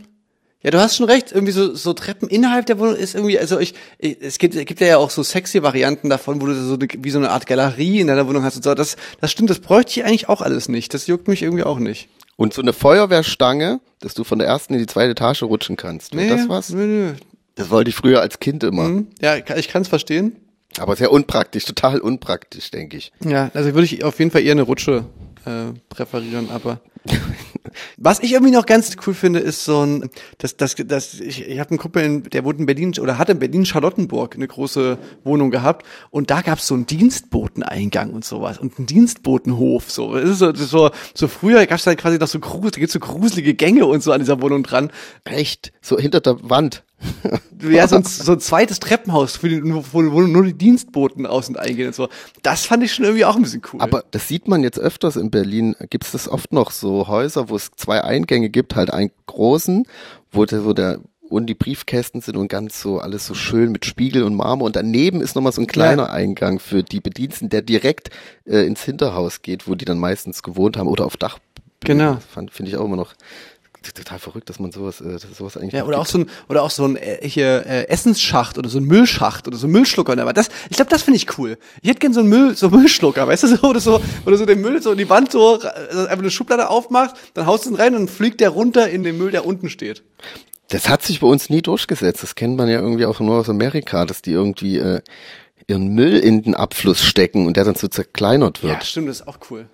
ja, 0.62 0.70
du 0.70 0.80
hast 0.80 0.96
schon 0.96 1.06
recht. 1.06 1.32
Irgendwie 1.32 1.52
so, 1.52 1.74
so 1.74 1.92
Treppen 1.92 2.28
innerhalb 2.28 2.66
der 2.66 2.78
Wohnung 2.78 2.96
ist 2.96 3.14
irgendwie, 3.14 3.38
also 3.38 3.58
ich, 3.60 3.74
ich 3.98 4.18
es 4.20 4.38
gibt, 4.38 4.54
es 4.54 4.64
gibt 4.66 4.80
ja 4.80 4.96
auch 4.98 5.10
so 5.10 5.22
sexy 5.22 5.62
Varianten 5.62 6.10
davon, 6.10 6.40
wo 6.42 6.46
du 6.46 6.54
so 6.54 6.74
eine, 6.74 6.88
wie 6.98 7.10
so 7.10 7.18
eine 7.18 7.30
Art 7.30 7.46
Galerie 7.46 8.00
in 8.00 8.08
deiner 8.08 8.26
Wohnung 8.26 8.42
hast 8.42 8.56
und 8.56 8.64
so. 8.64 8.74
Das, 8.74 8.96
das 9.20 9.30
stimmt, 9.30 9.50
das 9.50 9.60
bräuchte 9.60 10.00
ich 10.00 10.04
eigentlich 10.04 10.28
auch 10.28 10.40
alles 10.42 10.68
nicht. 10.68 10.92
Das 10.94 11.06
juckt 11.06 11.28
mich 11.28 11.42
irgendwie 11.42 11.64
auch 11.64 11.78
nicht. 11.78 12.08
Und 12.36 12.54
so 12.54 12.62
eine 12.62 12.72
Feuerwehrstange, 12.72 13.80
dass 14.00 14.14
du 14.14 14.24
von 14.24 14.38
der 14.38 14.48
ersten 14.48 14.74
in 14.74 14.80
die 14.80 14.86
zweite 14.86 15.10
Etage 15.12 15.42
rutschen 15.42 15.76
kannst. 15.76 16.16
Wäre 16.16 16.36
das 16.36 16.48
was? 16.48 16.70
Nö, 16.70 16.86
nö. 16.86 17.12
Das 17.56 17.70
wollte 17.70 17.90
ich 17.90 17.96
früher 17.96 18.20
als 18.20 18.38
Kind 18.38 18.62
immer. 18.62 18.84
Hm, 18.84 19.08
Ja, 19.20 19.36
ich 19.36 19.68
kann 19.68 19.82
es 19.82 19.88
verstehen. 19.88 20.36
Aber 20.78 20.96
sehr 20.96 21.10
unpraktisch, 21.10 21.64
total 21.64 22.00
unpraktisch, 22.00 22.70
denke 22.70 22.96
ich. 22.96 23.12
Ja, 23.24 23.50
also 23.54 23.74
würde 23.74 23.84
ich 23.84 24.04
auf 24.04 24.18
jeden 24.18 24.30
Fall 24.30 24.42
eher 24.42 24.52
eine 24.52 24.62
Rutsche 24.62 25.06
äh, 25.44 25.72
präferieren, 25.88 26.50
aber 26.50 26.80
Was 27.96 28.20
ich 28.20 28.32
irgendwie 28.32 28.52
noch 28.52 28.66
ganz 28.66 28.96
cool 29.06 29.14
finde, 29.14 29.40
ist 29.40 29.64
so 29.64 29.84
ein, 29.84 30.10
das, 30.38 30.56
das, 30.56 30.74
das, 30.76 31.20
ich, 31.20 31.46
ich 31.46 31.58
habe 31.58 31.70
einen 31.70 31.78
Kumpel, 31.78 32.02
in, 32.02 32.22
der 32.24 32.44
wohnt 32.44 32.58
in 32.58 32.66
Berlin 32.66 32.92
oder 33.00 33.18
hat 33.18 33.28
in 33.28 33.38
Berlin 33.38 33.66
Charlottenburg 33.66 34.34
eine 34.34 34.46
große 34.46 34.98
Wohnung 35.24 35.50
gehabt 35.50 35.86
und 36.10 36.30
da 36.30 36.40
gab's 36.40 36.66
so 36.66 36.74
einen 36.74 36.86
Dienstboteneingang 36.86 38.10
und 38.10 38.24
sowas 38.24 38.58
und 38.58 38.78
einen 38.78 38.86
Dienstbotenhof. 38.86 39.90
So, 39.90 40.14
das 40.14 40.30
ist 40.30 40.38
so, 40.38 40.52
das 40.52 40.60
ist 40.60 40.70
so, 40.70 40.90
so 41.14 41.28
früher 41.28 41.66
gab's 41.66 41.84
da 41.84 41.94
quasi 41.94 42.18
noch 42.18 42.28
so 42.28 42.40
gibt's 42.40 42.92
so 42.92 43.00
gruselige 43.00 43.54
Gänge 43.54 43.86
und 43.86 44.02
so 44.02 44.12
an 44.12 44.20
dieser 44.20 44.40
Wohnung 44.40 44.62
dran. 44.62 44.90
Echt? 45.24 45.72
So 45.80 45.98
hinter 45.98 46.20
der 46.20 46.36
Wand. 46.48 46.84
Ja, 47.60 47.88
so 47.88 47.96
ein, 47.96 48.04
so 48.04 48.32
ein 48.32 48.40
zweites 48.40 48.78
Treppenhaus, 48.78 49.36
für 49.36 49.48
die, 49.48 49.60
wo, 49.64 49.82
wo 49.92 50.20
nur 50.20 50.44
die 50.44 50.52
Dienstboten 50.52 51.26
aus 51.26 51.48
und 51.48 51.58
eingehen 51.58 51.88
und 51.88 51.94
so. 51.94 52.08
Das 52.42 52.66
fand 52.66 52.84
ich 52.84 52.92
schon 52.92 53.04
irgendwie 53.04 53.24
auch 53.24 53.34
ein 53.34 53.42
bisschen 53.42 53.62
cool. 53.72 53.80
Aber 53.80 54.04
das 54.12 54.28
sieht 54.28 54.46
man 54.46 54.62
jetzt 54.62 54.78
öfters 54.78 55.16
in 55.16 55.32
Berlin. 55.32 55.74
Gibt 55.90 56.04
es 56.04 56.12
das 56.12 56.28
oft 56.28 56.52
noch 56.52 56.70
so 56.70 57.08
Häuser, 57.08 57.48
wo 57.48 57.56
es 57.56 57.72
zwei 57.72 58.04
Eingänge 58.04 58.48
gibt, 58.48 58.76
halt 58.76 58.92
einen 58.92 59.10
großen, 59.26 59.86
wo 60.30 60.44
der, 60.44 60.64
wo 60.64 60.72
der 60.72 61.00
und 61.28 61.46
die 61.46 61.54
Briefkästen 61.54 62.20
sind 62.20 62.36
und 62.36 62.48
ganz 62.48 62.80
so 62.80 63.00
alles 63.00 63.26
so 63.26 63.34
schön 63.34 63.70
mit 63.70 63.84
Spiegel 63.84 64.22
und 64.22 64.34
Marmor 64.34 64.66
und 64.66 64.76
daneben 64.76 65.20
ist 65.20 65.34
nochmal 65.34 65.52
so 65.52 65.60
ein 65.60 65.66
kleiner 65.66 66.04
ja. 66.04 66.12
Eingang 66.12 66.58
für 66.58 66.82
die 66.82 67.00
Bediensten, 67.00 67.50
der 67.50 67.62
direkt 67.62 68.10
äh, 68.46 68.66
ins 68.66 68.82
Hinterhaus 68.82 69.42
geht, 69.42 69.68
wo 69.68 69.74
die 69.74 69.84
dann 69.84 69.98
meistens 69.98 70.42
gewohnt 70.42 70.76
haben 70.76 70.88
oder 70.88 71.04
auf 71.04 71.16
Dach. 71.16 71.38
Genau. 71.80 72.18
Finde 72.50 72.70
ich 72.70 72.76
auch 72.76 72.84
immer 72.84 72.96
noch 72.96 73.14
total 73.82 74.18
verrückt, 74.18 74.48
dass 74.48 74.58
man 74.58 74.72
sowas, 74.72 75.00
äh, 75.00 75.18
sowas 75.36 75.56
eigentlich. 75.56 75.74
Ja, 75.74 75.84
oder 75.84 75.98
auch 75.98 76.06
so 76.06 76.18
ein, 76.18 76.30
oder 76.48 76.62
auch 76.62 76.70
so 76.70 76.84
ein 76.84 76.96
äh, 76.96 77.26
hier, 77.26 77.64
äh, 77.66 77.88
Essensschacht 77.88 78.58
oder 78.58 78.68
so 78.68 78.78
ein 78.78 78.84
Müllschacht 78.84 79.46
oder 79.46 79.56
so 79.56 79.66
ein 79.66 79.70
Müllschlucker. 79.70 80.18
Aber 80.18 80.32
das, 80.32 80.48
ich 80.70 80.76
glaube, 80.76 80.90
das 80.90 81.02
finde 81.02 81.16
ich 81.16 81.38
cool. 81.38 81.58
Ich 81.82 81.88
hätte 81.88 82.00
gern 82.00 82.12
so 82.12 82.20
einen 82.20 82.28
Müll, 82.28 82.56
so 82.56 82.66
einen 82.66 82.76
Müllschlucker, 82.76 83.26
weißt 83.26 83.44
du 83.44 83.56
so 83.56 83.68
oder 83.68 83.80
so 83.80 84.00
oder 84.26 84.36
so 84.36 84.46
den 84.46 84.60
Müll 84.60 84.82
so 84.82 84.92
in 84.92 84.98
die 84.98 85.08
Wand 85.08 85.32
so 85.32 85.60
also 85.60 86.00
einfach 86.02 86.18
eine 86.18 86.30
Schublade 86.30 86.68
aufmacht, 86.68 87.16
dann 87.34 87.46
haust 87.46 87.66
du 87.66 87.70
ihn 87.70 87.76
rein 87.76 87.94
und 87.94 88.06
dann 88.06 88.08
fliegt 88.08 88.40
der 88.40 88.50
runter 88.50 88.88
in 88.88 89.02
den 89.02 89.18
Müll, 89.18 89.30
der 89.30 89.46
unten 89.46 89.70
steht. 89.70 90.02
Das 90.68 90.88
hat 90.88 91.02
sich 91.02 91.20
bei 91.20 91.26
uns 91.26 91.48
nie 91.48 91.62
durchgesetzt. 91.62 92.22
Das 92.22 92.34
kennt 92.34 92.56
man 92.56 92.68
ja 92.68 92.80
irgendwie 92.80 93.06
auch 93.06 93.20
nur 93.20 93.38
aus 93.38 93.48
Amerika, 93.48 94.04
dass 94.04 94.20
die 94.20 94.32
irgendwie 94.32 94.78
äh, 94.78 95.00
ihren 95.66 95.88
Müll 95.88 96.18
in 96.18 96.42
den 96.42 96.54
Abfluss 96.54 97.02
stecken 97.02 97.46
und 97.46 97.56
der 97.56 97.64
dann 97.64 97.74
so 97.74 97.88
zerkleinert 97.88 98.62
wird. 98.62 98.74
Ja, 98.74 98.80
stimmt, 98.84 99.08
das 99.08 99.20
ist 99.20 99.28
auch 99.28 99.38
cool. 99.50 99.66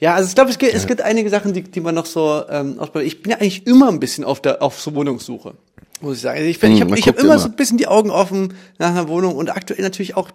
Ja, 0.00 0.14
also 0.14 0.28
ich 0.28 0.34
glaube, 0.34 0.50
es, 0.50 0.58
gibt, 0.58 0.74
es 0.74 0.86
gibt 0.86 1.00
einige 1.02 1.28
Sachen, 1.28 1.52
die, 1.52 1.62
die 1.62 1.80
man 1.80 1.94
noch 1.94 2.06
so 2.06 2.42
ähm, 2.48 2.78
ausbaut. 2.78 3.02
Ich 3.02 3.22
bin 3.22 3.32
ja 3.32 3.38
eigentlich 3.38 3.66
immer 3.66 3.88
ein 3.88 3.98
bisschen 3.98 4.24
auf 4.24 4.40
der 4.40 4.62
auf 4.62 4.80
so 4.80 4.94
Wohnungssuche, 4.94 5.54
muss 6.00 6.16
ich 6.16 6.22
sagen. 6.22 6.38
Also 6.38 6.48
ich, 6.48 6.62
hm, 6.62 6.72
ich 6.72 6.80
habe 6.80 6.98
ich 6.98 7.08
hab 7.08 7.18
immer, 7.18 7.32
immer 7.32 7.38
so 7.40 7.48
ein 7.48 7.56
bisschen 7.56 7.78
die 7.78 7.88
Augen 7.88 8.10
offen 8.10 8.54
nach 8.78 8.90
einer 8.90 9.08
Wohnung 9.08 9.34
und 9.34 9.50
aktuell 9.50 9.82
natürlich 9.82 10.16
auch, 10.16 10.30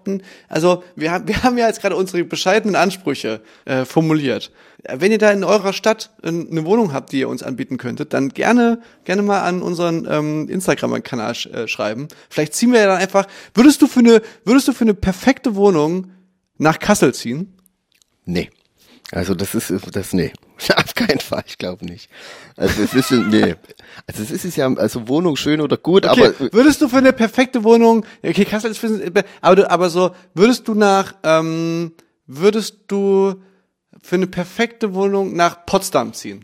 also 0.49 0.83
wir 0.97 1.11
haben 1.11 1.29
wir 1.29 1.43
haben 1.43 1.57
ja 1.57 1.67
jetzt 1.67 1.81
gerade 1.81 1.95
unsere 1.95 2.25
bescheidenen 2.25 2.75
Ansprüche 2.75 3.39
äh, 3.63 3.85
formuliert. 3.85 4.51
Wenn 4.83 5.13
ihr 5.13 5.17
da 5.17 5.31
in 5.31 5.45
eurer 5.45 5.71
Stadt 5.71 6.11
eine 6.23 6.65
Wohnung 6.65 6.91
habt, 6.91 7.13
die 7.13 7.19
ihr 7.19 7.29
uns 7.29 7.41
anbieten 7.41 7.77
könntet, 7.77 8.11
dann 8.11 8.29
gerne 8.29 8.81
gerne 9.05 9.21
mal 9.21 9.43
an 9.43 9.61
unseren 9.61 10.05
ähm, 10.11 10.49
Instagram-Kanal 10.49 11.35
sch 11.35 11.45
äh, 11.45 11.67
schreiben. 11.69 12.09
Vielleicht 12.29 12.53
ziehen 12.53 12.73
wir 12.73 12.81
ja 12.81 12.87
dann 12.87 12.97
einfach. 12.97 13.27
Würdest 13.53 13.81
du 13.81 13.87
für 13.87 14.01
eine 14.01 14.21
würdest 14.43 14.67
du 14.67 14.73
für 14.73 14.83
eine 14.83 14.93
perfekte 14.93 15.55
Wohnung 15.55 16.11
nach 16.57 16.79
Kassel 16.79 17.13
ziehen? 17.13 17.53
Nee. 18.25 18.49
Also 19.13 19.35
das 19.35 19.53
ist 19.53 19.71
das 19.91 20.13
nee, 20.13 20.33
auf 20.75 20.95
keinen 20.95 21.19
Fall, 21.19 21.43
ich 21.45 21.59
glaube 21.59 21.85
nicht. 21.85 22.09
Also 22.57 22.81
es 22.81 22.93
ist 22.95 23.11
nee. 23.11 23.55
Also 24.07 24.23
es 24.23 24.31
ist 24.31 24.43
es 24.43 24.55
ja 24.55 24.73
also 24.73 25.07
Wohnung 25.07 25.35
schön 25.35 25.61
oder 25.61 25.77
gut, 25.77 26.07
okay. 26.07 26.33
aber 26.39 26.53
würdest 26.53 26.81
du 26.81 26.89
für 26.89 26.97
eine 26.97 27.13
perfekte 27.13 27.63
Wohnung, 27.63 28.05
okay, 28.23 28.43
Kassel 28.43 28.71
ist 28.71 28.79
für, 28.79 29.13
aber 29.41 29.55
du, 29.55 29.69
aber 29.69 29.89
so 29.91 30.15
würdest 30.33 30.67
du 30.67 30.73
nach 30.73 31.13
ähm, 31.23 31.93
würdest 32.25 32.77
du 32.87 33.35
für 34.01 34.15
eine 34.15 34.27
perfekte 34.27 34.95
Wohnung 34.95 35.35
nach 35.35 35.65
Potsdam 35.67 36.13
ziehen? 36.13 36.43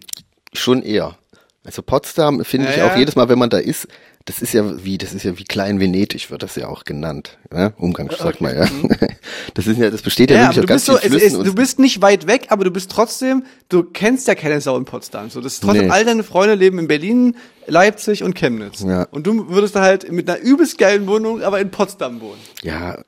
Schon 0.54 0.84
eher. 0.84 1.18
Also 1.66 1.82
Potsdam 1.82 2.46
finde 2.46 2.68
ja, 2.68 2.76
ich 2.76 2.82
auch 2.84 2.96
jedes 2.96 3.16
Mal, 3.16 3.30
wenn 3.30 3.40
man 3.40 3.50
da 3.50 3.58
ist, 3.58 3.88
das 4.30 4.44
ist 4.44 4.54
ja 4.54 4.86
wie, 4.86 5.00
das 5.00 5.16
ist 5.16 5.24
ja 5.24 5.40
wie 5.40 5.44
Klein 5.44 5.80
Venedig 5.80 6.30
wird 6.30 6.44
das 6.44 6.56
ja 6.56 6.68
auch 6.68 6.84
genannt. 6.84 7.40
Ja? 7.52 7.74
Umgangs 7.78 8.22
okay. 8.22 8.38
man 8.42 8.56
ja. 8.56 8.68
Das 9.56 9.66
ist 9.66 9.80
ja, 9.80 9.90
das 9.90 10.04
besteht 10.04 10.30
ja, 10.30 10.38
ja 10.38 10.56
wirklich 10.56 10.66
aus 10.66 10.68
ganz 10.68 10.86
so, 10.86 10.98
es, 11.00 11.34
es, 11.34 11.34
Du 11.34 11.56
bist 11.56 11.80
nicht 11.80 12.04
weit 12.04 12.28
weg, 12.28 12.46
aber 12.50 12.64
du 12.64 12.70
bist 12.70 12.92
trotzdem, 12.92 13.44
du 13.70 13.82
kennst 13.82 14.28
ja 14.28 14.36
keine 14.36 14.62
Sau 14.62 14.78
in 14.78 14.86
Potsdam. 14.86 15.32
So, 15.32 15.42
das 15.42 15.54
ist 15.54 15.64
trotzdem, 15.64 15.88
nee. 15.88 15.92
all 15.92 16.06
deine 16.06 16.22
Freunde 16.22 16.54
leben 16.54 16.78
in 16.78 16.88
Berlin, 16.88 17.38
Leipzig 17.66 18.22
und 18.22 18.36
Chemnitz. 18.36 18.82
Ja. 18.82 19.08
Und 19.10 19.26
du 19.26 19.50
würdest 19.50 19.76
da 19.76 19.82
halt 19.82 20.12
mit 20.12 20.30
einer 20.30 20.40
übelst 20.40 20.78
geilen 20.78 21.08
Wohnung, 21.08 21.42
aber 21.42 21.60
in 21.60 21.72
Potsdam 21.72 22.22
wohnen. 22.22 22.40
Ja, 22.62 23.00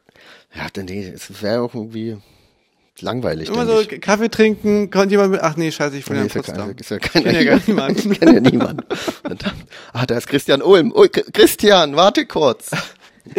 ja, 0.56 0.84
nee, 0.84 1.08
es 1.08 1.30
wäre 1.44 1.62
auch 1.62 1.76
irgendwie, 1.76 2.18
langweilig. 3.00 3.50
Immer 3.50 3.66
so 3.66 3.80
ich. 3.80 4.02
Kaffee 4.02 4.30
trinken, 4.30 4.90
kommt 4.90 5.12
jemand 5.12 5.32
mit, 5.32 5.42
ach 5.42 5.56
nee, 5.56 5.72
scheiße, 5.72 5.98
ich 5.98 6.06
bin 6.06 6.16
nee, 6.16 6.20
ja 6.20 6.26
in 6.26 6.32
Potsdam. 6.32 6.74
Ist 6.78 6.92
ja, 6.92 7.00
kein, 7.00 7.24
ist 7.24 7.34
ja, 7.34 7.42
ja 7.42 7.52
gar 7.52 7.62
niemand. 7.68 8.06
Ich 8.06 8.20
kenne 8.20 8.34
ja 8.36 8.40
niemand. 8.42 8.84
ah, 9.94 10.06
da 10.06 10.18
ist 10.18 10.28
Christian 10.28 10.62
Ulm. 10.62 10.92
Oh, 10.96 11.06
Christian, 11.34 11.96
warte 11.96 12.26
kurz. 12.26 12.72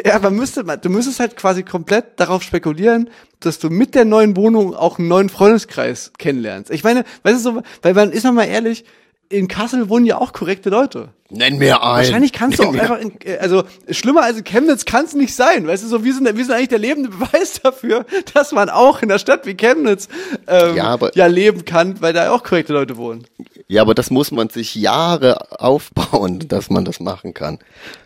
Ja, 0.05 0.21
man 0.21 0.37
müsste, 0.37 0.63
du 0.63 0.89
müsstest 0.91 1.19
halt 1.19 1.37
quasi 1.37 1.65
komplett 1.65 2.21
darauf 2.21 2.45
spekulieren, 2.45 3.11
dass 3.41 3.59
du 3.59 3.69
mit 3.69 3.97
der 3.97 4.05
neuen 4.05 4.37
Wohnung 4.37 4.77
auch 4.77 5.01
einen 5.01 5.09
neuen 5.09 5.29
Freundeskreis 5.29 6.13
kennenlernst. 6.19 6.71
Ich 6.71 6.85
meine, 6.85 7.05
weißt 7.25 7.45
du 7.45 7.53
so, 7.55 7.63
weil 7.83 7.93
man 7.93 8.13
ist 8.13 8.23
mal 8.25 8.45
ehrlich, 8.45 8.85
in 9.29 9.49
Kassel 9.49 9.89
wohnen 9.89 10.07
ja 10.07 10.19
auch 10.19 10.33
korrekte 10.33 10.71
Leute. 10.71 11.09
Nenn 11.35 11.57
mir 11.57 11.83
einen. 11.83 11.97
Wahrscheinlich 11.97 12.33
kannst 12.33 12.59
Nenn 12.59 12.73
du 12.73 12.79
auch 12.79 12.83
einfach, 12.83 13.01
in, 13.01 13.13
äh, 13.25 13.39
also 13.39 13.65
schlimmer 13.91 14.23
als 14.23 14.37
in 14.37 14.45
Chemnitz 14.45 14.85
kann 14.85 15.07
es 15.07 15.15
nicht 15.15 15.35
sein. 15.35 15.67
Weißt 15.67 15.83
du, 15.83 15.89
so 15.89 16.05
wir 16.05 16.13
sind, 16.13 16.25
wir 16.25 16.45
sind 16.45 16.55
eigentlich 16.55 16.69
der 16.69 16.79
lebende 16.79 17.09
Beweis 17.19 17.61
dafür, 17.63 18.05
dass 18.35 18.53
man 18.53 18.69
auch 18.69 19.01
in 19.01 19.09
der 19.09 19.19
Stadt 19.19 19.47
wie 19.47 19.55
Chemnitz 19.55 20.09
ähm, 20.47 20.77
ja, 20.77 20.85
aber, 20.85 21.17
ja 21.17 21.27
leben 21.27 21.65
kann, 21.65 22.03
weil 22.03 22.13
da 22.13 22.31
auch 22.33 22.43
korrekte 22.43 22.75
Leute 22.75 22.99
wohnen. 22.99 23.25
Ja, 23.67 23.81
aber 23.81 23.95
das 23.95 24.11
muss 24.11 24.31
man 24.31 24.51
sich 24.51 24.75
Jahre 24.75 25.59
aufbauen, 25.59 26.41
dass 26.49 26.69
man 26.69 26.85
das 26.85 27.01
machen 27.01 27.33
kann. 27.33 27.59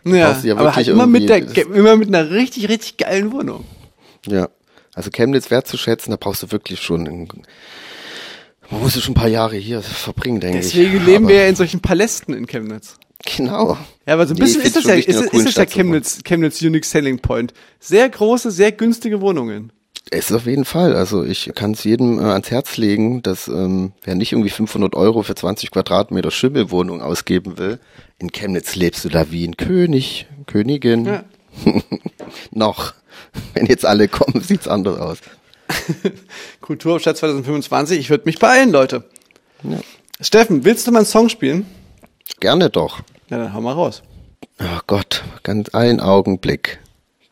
Ja, 0.05 0.39
ja 0.41 0.55
aber 0.55 0.73
halt 0.73 0.87
immer 0.87 1.05
mit 1.05 1.27
der, 1.27 1.39
immer 1.57 1.97
mit 1.97 2.07
einer 2.07 2.31
richtig, 2.31 2.69
richtig 2.69 2.95
geilen 2.95 3.33
Wohnung. 3.33 3.65
Ja, 4.25 4.47
also 4.95 5.11
Chemnitz 5.11 5.51
wertzuschätzen, 5.51 6.11
da 6.11 6.17
brauchst 6.17 6.43
du 6.43 6.51
wirklich 6.51 6.81
schon 6.81 7.05
einen, 7.05 7.27
man 8.71 8.81
muss 8.81 9.01
schon 9.01 9.11
ein 9.11 9.15
paar 9.15 9.27
Jahre 9.27 9.57
hier 9.57 9.81
verbringen, 9.81 10.39
denke 10.39 10.59
Deswegen 10.59 10.83
ich. 10.83 10.91
Deswegen 10.91 11.05
leben 11.05 11.25
aber 11.25 11.33
wir 11.33 11.41
ja 11.41 11.49
in 11.49 11.55
solchen 11.55 11.81
Palästen 11.81 12.33
in 12.33 12.47
Chemnitz. 12.47 12.95
Genau. 13.25 13.77
Ja, 14.05 14.13
aber 14.13 14.27
so 14.27 14.33
ein 14.33 14.39
bisschen 14.39 14.61
nee, 14.61 14.67
ist 14.67 14.75
das 14.75 14.83
ja, 14.85 14.93
ist, 14.93 15.07
ist 15.07 15.45
das 15.45 15.55
ja 15.55 15.65
Chemnitz, 15.65 16.19
Chemnitz 16.23 16.61
Unique 16.61 16.85
Selling 16.85 17.19
Point. 17.19 17.53
Sehr 17.79 18.07
große, 18.07 18.51
sehr 18.51 18.71
günstige 18.71 19.21
Wohnungen. 19.21 19.71
Es 20.09 20.29
ist 20.29 20.35
auf 20.35 20.45
jeden 20.45 20.65
Fall. 20.65 20.95
Also 20.95 21.23
ich 21.23 21.51
kann 21.53 21.71
es 21.71 21.83
jedem 21.83 22.19
äh, 22.19 22.23
ans 22.23 22.49
Herz 22.51 22.77
legen, 22.77 23.21
dass 23.23 23.47
ähm, 23.47 23.91
wer 24.03 24.15
nicht 24.15 24.31
irgendwie 24.31 24.49
500 24.49 24.95
Euro 24.95 25.23
für 25.23 25.35
20 25.35 25.71
Quadratmeter 25.71 26.31
Schimmelwohnung 26.31 27.01
ausgeben 27.01 27.57
will, 27.57 27.79
in 28.19 28.31
Chemnitz 28.31 28.75
lebst 28.75 29.03
du 29.03 29.09
da 29.09 29.31
wie 29.31 29.45
ein 29.45 29.57
König, 29.57 30.27
Königin. 30.45 31.05
Ja. 31.05 31.23
Noch. 32.51 32.93
Wenn 33.53 33.65
jetzt 33.65 33.85
alle 33.85 34.07
kommen, 34.07 34.41
sieht's 34.41 34.67
anders 34.67 34.99
aus. 34.99 35.17
Kulturhauptstadt 36.61 37.17
2025. 37.17 37.99
Ich 37.99 38.09
würde 38.09 38.25
mich 38.25 38.39
beeilen, 38.39 38.71
Leute. 38.71 39.03
Ja. 39.63 39.79
Steffen, 40.21 40.63
willst 40.63 40.87
du 40.87 40.91
mal 40.91 40.99
einen 40.99 41.05
Song 41.05 41.29
spielen? 41.29 41.65
Gerne 42.39 42.69
doch. 42.69 42.99
Ja, 43.29 43.37
dann 43.37 43.53
hau 43.53 43.61
mal 43.61 43.73
raus. 43.73 44.03
Ach 44.57 44.83
Gott, 44.87 45.23
ganz 45.43 45.69
einen 45.69 45.99
Augenblick. 45.99 46.79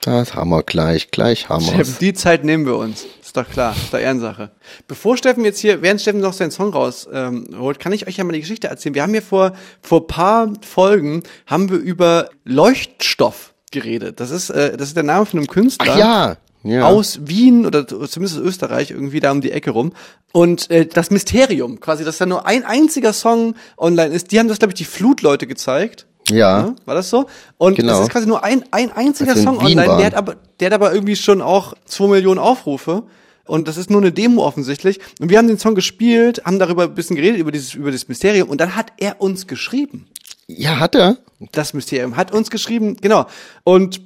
Das 0.01 0.35
haben 0.35 0.51
wir 0.51 0.61
gleich, 0.61 1.09
gleich 1.09 1.49
haben 1.49 1.65
wir 1.65 1.73
Steffen, 1.73 1.95
die 1.99 2.13
Zeit 2.13 2.43
nehmen 2.43 2.65
wir 2.67 2.75
uns. 2.77 3.05
Ist 3.21 3.35
doch 3.35 3.49
klar, 3.49 3.75
ist 3.75 3.91
doch 3.91 3.97
Ehrensache. 3.97 4.51
Bevor 4.87 5.17
Steffen 5.17 5.43
jetzt 5.43 5.59
hier, 5.59 5.81
während 5.81 5.99
Steffen 5.99 6.21
noch 6.21 6.33
seinen 6.33 6.51
Song 6.51 6.71
rausholt, 6.71 7.15
ähm, 7.15 7.79
kann 7.79 7.91
ich 7.91 8.07
euch 8.07 8.17
ja 8.17 8.23
mal 8.23 8.33
die 8.33 8.41
Geschichte 8.41 8.67
erzählen. 8.67 8.93
Wir 8.93 9.01
haben 9.01 9.13
hier 9.13 9.23
vor, 9.23 9.53
vor 9.81 10.05
paar 10.05 10.53
Folgen, 10.61 11.23
haben 11.47 11.71
wir 11.71 11.77
über 11.77 12.29
Leuchtstoff 12.43 13.55
geredet. 13.71 14.19
Das 14.19 14.29
ist, 14.29 14.51
äh, 14.51 14.77
das 14.77 14.89
ist 14.89 14.95
der 14.95 15.03
Name 15.03 15.25
von 15.25 15.39
einem 15.39 15.47
Künstler. 15.47 15.93
Ach 15.93 15.97
ja 15.97 16.37
ja. 16.65 16.87
aus 16.87 17.19
Wien 17.27 17.65
oder 17.65 17.87
zumindest 17.87 18.37
aus 18.37 18.43
Österreich 18.43 18.91
irgendwie 18.91 19.19
da 19.19 19.31
um 19.31 19.41
die 19.41 19.51
Ecke 19.51 19.71
rum. 19.71 19.93
Und 20.33 20.69
äh, 20.71 20.85
das 20.85 21.11
Mysterium, 21.11 21.79
quasi, 21.79 22.03
dass 22.03 22.17
da 22.17 22.25
nur 22.25 22.45
ein 22.45 22.63
einziger 22.63 23.13
Song 23.13 23.55
online 23.77 24.13
ist, 24.13 24.31
die 24.31 24.39
haben 24.39 24.47
das, 24.47 24.59
glaube 24.59 24.71
ich, 24.71 24.77
die 24.77 24.85
Flutleute 24.85 25.47
gezeigt. 25.47 26.07
Ja. 26.29 26.35
ja. 26.37 26.75
War 26.85 26.95
das 26.95 27.09
so? 27.09 27.27
Und 27.57 27.75
genau. 27.75 27.93
das 27.93 28.01
ist 28.01 28.09
quasi 28.09 28.27
nur 28.27 28.43
ein, 28.43 28.65
ein 28.71 28.91
einziger 28.91 29.31
also 29.31 29.43
Song 29.43 29.59
online, 29.59 29.97
der 29.97 30.05
hat, 30.07 30.15
aber, 30.15 30.35
der 30.59 30.67
hat 30.67 30.73
aber 30.73 30.93
irgendwie 30.93 31.15
schon 31.15 31.41
auch 31.41 31.75
zwei 31.85 32.07
Millionen 32.07 32.39
Aufrufe. 32.39 33.03
Und 33.45 33.67
das 33.67 33.77
ist 33.77 33.91
nur 33.91 34.01
eine 34.01 34.11
Demo 34.11 34.43
offensichtlich. 34.43 34.99
Und 35.19 35.29
wir 35.29 35.37
haben 35.37 35.47
den 35.47 35.59
Song 35.59 35.75
gespielt, 35.75 36.41
haben 36.45 36.57
darüber 36.57 36.83
ein 36.83 36.95
bisschen 36.95 37.15
geredet, 37.15 37.39
über 37.39 37.51
dieses, 37.51 37.75
über 37.75 37.91
das 37.91 38.07
Mysterium. 38.07 38.49
Und 38.49 38.59
dann 38.59 38.75
hat 38.75 38.91
er 38.97 39.21
uns 39.21 39.45
geschrieben. 39.45 40.07
Ja, 40.47 40.79
hat 40.79 40.95
er? 40.95 41.17
Das 41.51 41.75
Mysterium 41.75 42.17
hat 42.17 42.33
uns 42.33 42.49
geschrieben, 42.49 42.97
genau. 42.99 43.27
Und 43.63 44.01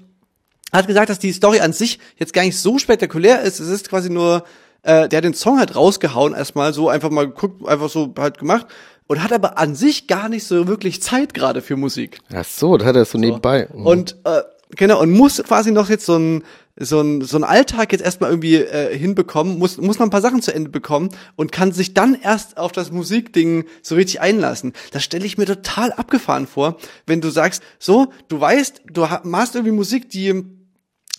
hat 0.72 0.88
gesagt, 0.88 1.10
dass 1.10 1.20
die 1.20 1.32
Story 1.32 1.60
an 1.60 1.74
sich 1.74 2.00
jetzt 2.18 2.34
gar 2.34 2.44
nicht 2.44 2.58
so 2.58 2.78
spektakulär 2.78 3.42
ist. 3.42 3.60
Es 3.60 3.70
ist 3.70 3.90
quasi 3.90 4.10
nur, 4.10 4.44
äh, 4.84 5.10
der 5.10 5.18
hat 5.18 5.24
den 5.24 5.34
Song 5.34 5.60
halt 5.60 5.76
rausgehauen 5.76 6.34
erstmal, 6.34 6.74
so 6.74 6.90
einfach 6.90 7.10
mal 7.10 7.28
geguckt, 7.28 7.68
einfach 7.68 7.90
so 7.90 8.14
halt 8.18 8.38
gemacht 8.38 8.68
und 9.08 9.24
hat 9.24 9.34
aber 9.34 9.58
an 9.58 9.76
sich 9.76 10.08
gar 10.08 10.30
nicht 10.30 10.46
so 10.46 10.68
wirklich 10.68 11.02
Zeit 11.02 11.34
gerade 11.34 11.62
für 11.62 11.76
Musik. 11.76 12.20
Ach 12.34 12.46
so, 12.46 12.78
das 12.78 12.88
hat 12.88 12.96
er 12.96 13.06
so 13.06 13.18
nebenbei. 13.18 13.68
Mhm. 13.74 13.86
Und 13.86 14.16
äh, 14.24 14.42
genau 14.76 15.02
und 15.02 15.12
muss 15.12 15.42
quasi 15.44 15.72
noch 15.72 15.90
jetzt 15.90 16.06
so 16.06 16.18
ein 16.18 16.44
so 16.82 17.02
ein, 17.02 17.22
so 17.22 17.38
ein 17.38 17.44
Alltag 17.44 17.92
jetzt 17.92 18.04
erstmal 18.04 18.30
irgendwie 18.30 18.56
äh, 18.56 18.98
hinbekommen, 18.98 19.60
muss, 19.60 19.78
muss 19.78 20.00
noch 20.00 20.08
ein 20.08 20.12
paar 20.12 20.22
Sachen 20.22 20.42
zu 20.42 20.54
Ende 20.54 20.70
bekommen 20.70 21.10
und 21.36 21.52
kann 21.52 21.74
sich 21.74 21.94
dann 21.94 22.16
erst 22.16 22.58
auf 22.58 22.72
das 22.72 22.92
Musikding 22.92 23.66
so 23.82 23.96
richtig 23.96 24.22
einlassen. 24.22 24.72
Das 24.92 25.04
stelle 25.04 25.26
ich 25.26 25.38
mir 25.38 25.46
total 25.46 25.92
abgefahren 25.92 26.48
vor, 26.48 26.78
wenn 27.06 27.20
du 27.20 27.30
sagst, 27.32 27.62
so, 27.80 28.14
du 28.30 28.40
weißt, 28.40 28.84
du 28.94 29.06
machst 29.24 29.56
irgendwie 29.56 29.76
Musik, 29.76 30.10
die 30.10 30.46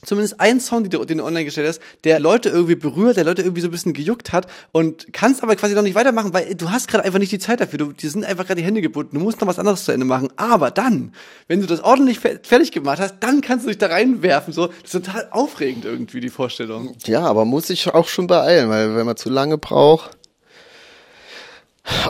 zumindest 0.04 0.40
einen 0.40 0.60
Song, 0.60 0.82
den 0.84 0.90
du, 0.90 1.04
den 1.04 1.18
du 1.18 1.24
online 1.24 1.44
gestellt 1.44 1.68
hast, 1.68 1.80
der 2.04 2.20
Leute 2.20 2.48
irgendwie 2.48 2.74
berührt, 2.74 3.16
der 3.16 3.24
Leute 3.24 3.42
irgendwie 3.42 3.60
so 3.60 3.68
ein 3.68 3.70
bisschen 3.70 3.92
gejuckt 3.92 4.32
hat 4.32 4.46
und 4.72 5.12
kannst 5.12 5.42
aber 5.42 5.56
quasi 5.56 5.74
noch 5.74 5.82
nicht 5.82 5.94
weitermachen, 5.94 6.32
weil 6.32 6.54
du 6.54 6.70
hast 6.70 6.88
gerade 6.88 7.04
einfach 7.04 7.18
nicht 7.18 7.32
die 7.32 7.38
Zeit 7.38 7.60
dafür. 7.60 7.78
Du, 7.78 7.92
dir 7.92 8.10
sind 8.10 8.24
einfach 8.24 8.46
gerade 8.46 8.60
die 8.60 8.66
Hände 8.66 8.80
gebunden. 8.80 9.18
Du 9.18 9.22
musst 9.22 9.40
noch 9.40 9.48
was 9.48 9.58
anderes 9.58 9.84
zu 9.84 9.92
Ende 9.92 10.06
machen. 10.06 10.30
Aber 10.36 10.70
dann, 10.70 11.12
wenn 11.48 11.60
du 11.60 11.66
das 11.66 11.82
ordentlich 11.82 12.20
fertig 12.20 12.72
gemacht 12.72 13.00
hast, 13.00 13.16
dann 13.20 13.40
kannst 13.40 13.64
du 13.64 13.68
dich 13.68 13.78
da 13.78 13.86
reinwerfen. 13.86 14.52
So, 14.52 14.68
das 14.68 14.94
ist 14.94 15.04
total 15.04 15.28
aufregend 15.30 15.84
irgendwie, 15.84 16.20
die 16.20 16.30
Vorstellung. 16.30 16.94
Ja, 17.06 17.22
aber 17.22 17.44
muss 17.44 17.70
ich 17.70 17.88
auch 17.92 18.08
schon 18.08 18.26
beeilen, 18.26 18.70
weil 18.70 18.94
wenn 18.96 19.06
man 19.06 19.16
zu 19.16 19.30
lange 19.30 19.58
braucht, 19.58 20.16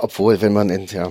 obwohl, 0.00 0.40
wenn 0.40 0.52
man, 0.52 0.68
ja, 0.86 1.10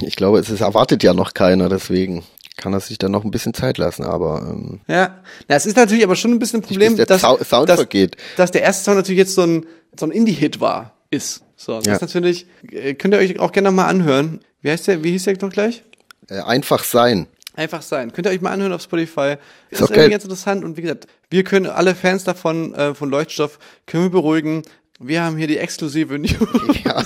ich 0.00 0.16
glaube, 0.16 0.38
es 0.38 0.50
ist, 0.50 0.60
erwartet 0.60 1.02
ja 1.02 1.14
noch 1.14 1.34
keiner, 1.34 1.68
deswegen 1.68 2.24
kann 2.56 2.72
er 2.72 2.80
sich 2.80 2.98
dann 2.98 3.10
noch 3.12 3.24
ein 3.24 3.30
bisschen 3.30 3.54
Zeit 3.54 3.78
lassen, 3.78 4.04
aber 4.04 4.46
ähm, 4.50 4.80
ja, 4.88 5.22
na, 5.48 5.56
es 5.56 5.66
ist 5.66 5.76
natürlich 5.76 6.04
aber 6.04 6.16
schon 6.16 6.32
ein 6.32 6.38
bisschen 6.38 6.60
ein 6.60 6.62
Problem, 6.62 6.96
dass, 6.96 7.06
dass, 7.06 7.20
Sound 7.48 7.68
dass, 7.68 7.76
vergeht. 7.76 8.16
dass 8.36 8.50
der 8.50 8.62
erste 8.62 8.84
Song 8.84 8.94
natürlich 8.96 9.18
jetzt 9.18 9.34
so 9.34 9.42
ein 9.42 9.66
so 9.98 10.04
ein 10.06 10.10
Indie-Hit 10.12 10.60
war, 10.60 10.92
ist. 11.10 11.42
So, 11.56 11.76
das 11.78 11.86
Ja. 11.86 11.94
ist 11.94 12.00
natürlich 12.02 12.46
äh, 12.70 12.94
könnt 12.94 13.14
ihr 13.14 13.18
euch 13.20 13.38
auch 13.40 13.52
gerne 13.52 13.68
noch 13.70 13.76
mal 13.76 13.86
anhören. 13.86 14.40
Wie 14.60 14.70
heißt 14.70 14.88
der? 14.88 15.02
Wie 15.04 15.10
hieß 15.12 15.24
der 15.24 15.38
noch 15.40 15.50
gleich? 15.50 15.82
Äh, 16.28 16.40
einfach 16.40 16.84
sein. 16.84 17.26
Einfach 17.54 17.80
sein. 17.80 18.12
Könnt 18.12 18.26
ihr 18.26 18.30
euch 18.30 18.42
mal 18.42 18.50
anhören 18.52 18.72
auf 18.72 18.82
Spotify. 18.82 19.36
Ist, 19.70 19.80
Ist 19.80 19.86
auch 19.86 19.90
irgendwie 19.90 20.10
ganz 20.10 20.24
interessant 20.24 20.64
und 20.64 20.76
wie 20.76 20.82
gesagt, 20.82 21.06
wir 21.30 21.42
können 21.44 21.66
alle 21.66 21.94
Fans 21.94 22.24
davon 22.24 22.74
äh, 22.74 22.94
von 22.94 23.08
Leuchtstoff 23.08 23.58
können 23.86 24.04
wir 24.04 24.10
beruhigen. 24.10 24.62
Wir 24.98 25.22
haben 25.22 25.36
hier 25.36 25.46
die 25.46 25.58
exklusive 25.58 26.18
News. 26.18 26.36
Ja, 26.84 27.02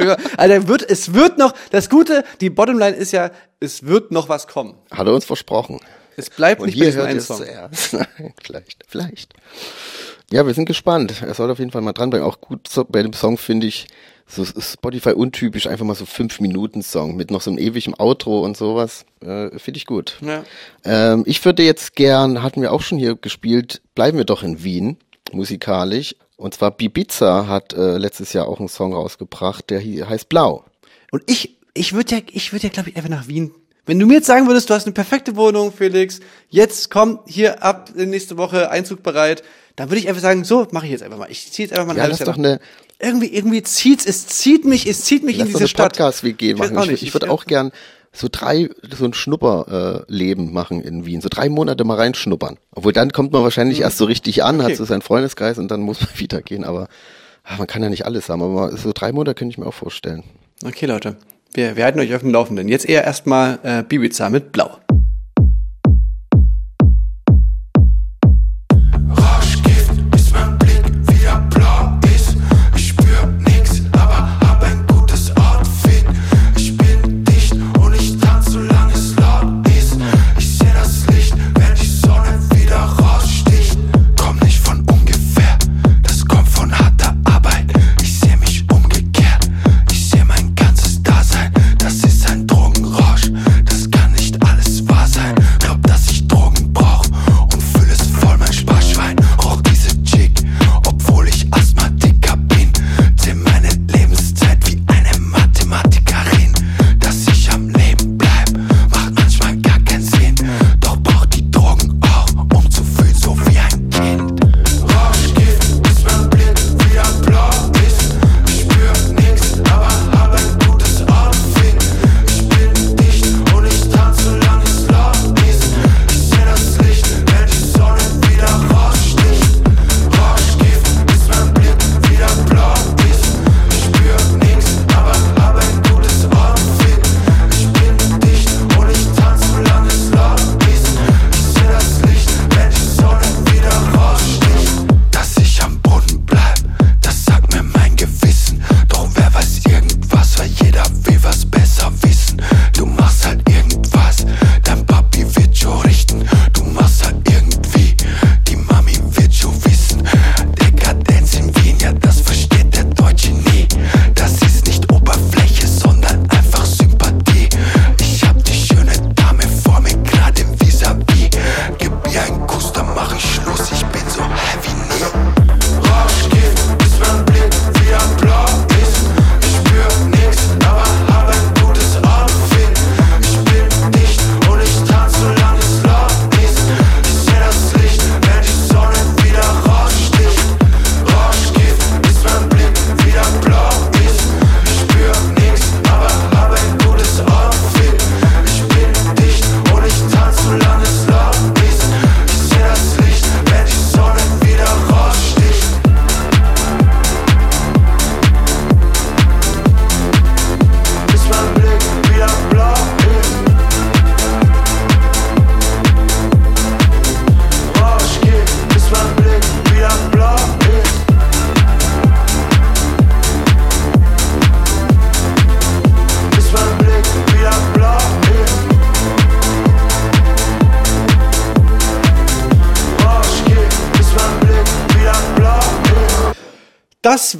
ja. 0.00 0.16
Alter, 0.36 0.68
wird, 0.68 0.88
es 0.88 1.14
wird 1.14 1.38
noch, 1.38 1.54
das 1.70 1.88
Gute, 1.88 2.24
die 2.40 2.50
Bottomline 2.50 2.94
ist 2.96 3.12
ja, 3.12 3.30
es 3.60 3.84
wird 3.86 4.10
noch 4.12 4.28
was 4.28 4.46
kommen. 4.46 4.74
Hat 4.90 5.06
er 5.06 5.14
uns 5.14 5.24
versprochen. 5.24 5.80
Es 6.16 6.28
bleibt 6.28 6.60
Und 6.60 6.66
nicht 6.66 6.74
bei 6.78 6.84
hier 6.84 6.86
diesem 6.86 7.00
hört 7.00 7.08
einen 7.10 7.18
es 7.18 7.26
Song. 7.26 7.38
zuerst. 7.38 7.96
Vielleicht, 8.42 8.84
vielleicht. 8.86 9.32
Ja, 10.30 10.46
wir 10.46 10.52
sind 10.52 10.66
gespannt. 10.66 11.22
Er 11.22 11.32
soll 11.34 11.50
auf 11.50 11.58
jeden 11.58 11.70
Fall 11.70 11.80
mal 11.80 11.92
dranbleiben. 11.92 12.26
Auch 12.26 12.40
gut 12.40 12.68
so, 12.68 12.84
bei 12.84 13.02
dem 13.02 13.14
Song 13.14 13.38
finde 13.38 13.66
ich, 13.66 13.86
so 14.26 14.44
Spotify 14.44 15.12
untypisch, 15.12 15.66
einfach 15.66 15.84
mal 15.84 15.94
so 15.94 16.06
fünf 16.06 16.40
Minuten 16.40 16.82
Song 16.82 17.16
mit 17.16 17.30
noch 17.30 17.40
so 17.42 17.50
einem 17.50 17.58
ewigen 17.58 17.94
Outro 17.98 18.42
und 18.44 18.56
sowas. 18.56 19.04
Äh, 19.20 19.58
finde 19.58 19.78
ich 19.78 19.86
gut. 19.86 20.18
Ja. 20.20 20.44
Ähm, 20.84 21.24
ich 21.26 21.42
würde 21.44 21.62
jetzt 21.62 21.96
gern, 21.96 22.42
hatten 22.42 22.62
wir 22.62 22.72
auch 22.72 22.82
schon 22.82 22.98
hier 22.98 23.14
gespielt, 23.16 23.82
bleiben 23.94 24.16
wir 24.18 24.24
doch 24.24 24.42
in 24.42 24.62
Wien, 24.62 24.98
musikalisch. 25.32 26.14
Und 26.42 26.54
zwar 26.54 26.72
Bibiza 26.72 27.46
hat 27.46 27.72
äh, 27.72 27.96
letztes 27.98 28.32
Jahr 28.32 28.48
auch 28.48 28.58
einen 28.58 28.68
Song 28.68 28.92
rausgebracht, 28.94 29.70
der 29.70 29.78
hier 29.78 30.08
heißt 30.08 30.28
Blau. 30.28 30.64
Und 31.10 31.22
ich, 31.26 31.56
ich 31.74 31.92
würde 31.92 32.16
ja, 32.16 32.22
ich 32.32 32.52
würde 32.52 32.66
ja, 32.66 32.72
glaube 32.72 32.90
ich, 32.90 32.96
einfach 32.96 33.08
nach 33.10 33.28
Wien. 33.28 33.52
Wenn 33.86 33.98
du 33.98 34.06
mir 34.06 34.14
jetzt 34.14 34.26
sagen 34.26 34.46
würdest, 34.46 34.68
du 34.70 34.74
hast 34.74 34.84
eine 34.86 34.92
perfekte 34.92 35.36
Wohnung, 35.36 35.72
Felix, 35.72 36.20
jetzt 36.50 36.90
komm 36.90 37.20
hier 37.26 37.62
ab 37.62 37.90
nächste 37.94 38.36
Woche 38.38 38.70
Einzug 38.70 39.02
bereit, 39.02 39.42
dann 39.76 39.88
würde 39.88 39.98
ich 40.00 40.08
einfach 40.08 40.22
sagen, 40.22 40.44
so 40.44 40.66
mache 40.72 40.86
ich 40.86 40.92
jetzt 40.92 41.02
einfach 41.02 41.18
mal. 41.18 41.30
Ich 41.30 41.50
ziehe 41.52 41.66
jetzt 41.66 41.72
einfach 41.72 41.86
mal 41.86 41.92
ein 41.92 41.96
Ja, 41.98 42.02
halbes 42.04 42.18
Jahr 42.20 42.26
doch 42.26 42.36
nach- 42.36 42.44
eine, 42.44 42.60
irgendwie, 43.00 43.34
irgendwie 43.34 43.62
zieht's, 43.62 44.04
es 44.06 44.26
zieht 44.26 44.64
mich, 44.64 44.86
es 44.86 45.04
zieht 45.04 45.24
mich 45.24 45.34
in 45.36 45.40
lass 45.40 45.48
doch 45.48 45.52
diese 45.52 45.58
eine 45.64 45.68
Stadt. 45.68 45.92
Podcast-WG 45.92 46.52
Ich 46.52 46.58
weiß 46.58 46.70
machen. 46.72 46.84
Ich, 46.86 46.90
nicht. 46.90 47.02
ich 47.04 47.14
würde 47.14 47.26
Ich- 47.26 47.32
auch 47.32 47.44
gern 47.46 47.72
so 48.12 48.28
drei, 48.30 48.68
so 48.94 49.04
ein 49.06 49.14
Schnupperleben 49.14 50.04
äh, 50.08 50.12
Leben 50.12 50.52
machen 50.52 50.82
in 50.82 51.06
Wien. 51.06 51.20
So 51.22 51.28
drei 51.30 51.48
Monate 51.48 51.84
mal 51.84 51.96
reinschnuppern. 51.96 52.58
Obwohl 52.74 52.92
dann 52.92 53.10
kommt 53.12 53.32
man 53.32 53.42
wahrscheinlich 53.42 53.80
erst 53.80 53.96
so 53.98 54.04
richtig 54.04 54.44
an, 54.44 54.56
Mhm. 54.56 54.60
Okay. 54.62 54.70
hat 54.72 54.78
so 54.78 54.84
seinen 54.84 55.02
Freundeskreis 55.02 55.58
und 55.58 55.70
dann 55.70 55.80
muss 55.80 56.00
man 56.00 56.10
wieder 56.18 56.42
gehen. 56.42 56.64
Aber 56.64 56.88
ah, 57.44 57.56
man 57.56 57.66
kann 57.66 57.82
ja 57.82 57.88
nicht 57.88 58.04
alles 58.04 58.28
haben. 58.28 58.42
Aber 58.42 58.76
so 58.76 58.92
drei 58.94 59.12
Monate 59.12 59.34
könnte 59.34 59.52
ich 59.52 59.58
mir 59.58 59.66
auch 59.66 59.74
vorstellen. 59.74 60.24
Okay, 60.64 60.86
Leute. 60.86 61.16
Wir, 61.54 61.76
wir 61.76 61.84
halten 61.84 62.00
euch 62.00 62.14
auf 62.14 62.20
dem 62.22 62.30
Laufenden. 62.32 62.68
Jetzt 62.68 62.88
eher 62.88 63.04
erstmal 63.04 63.58
äh, 63.62 63.82
Bibiza 63.82 64.30
mit 64.30 64.52
Blau. 64.52 64.78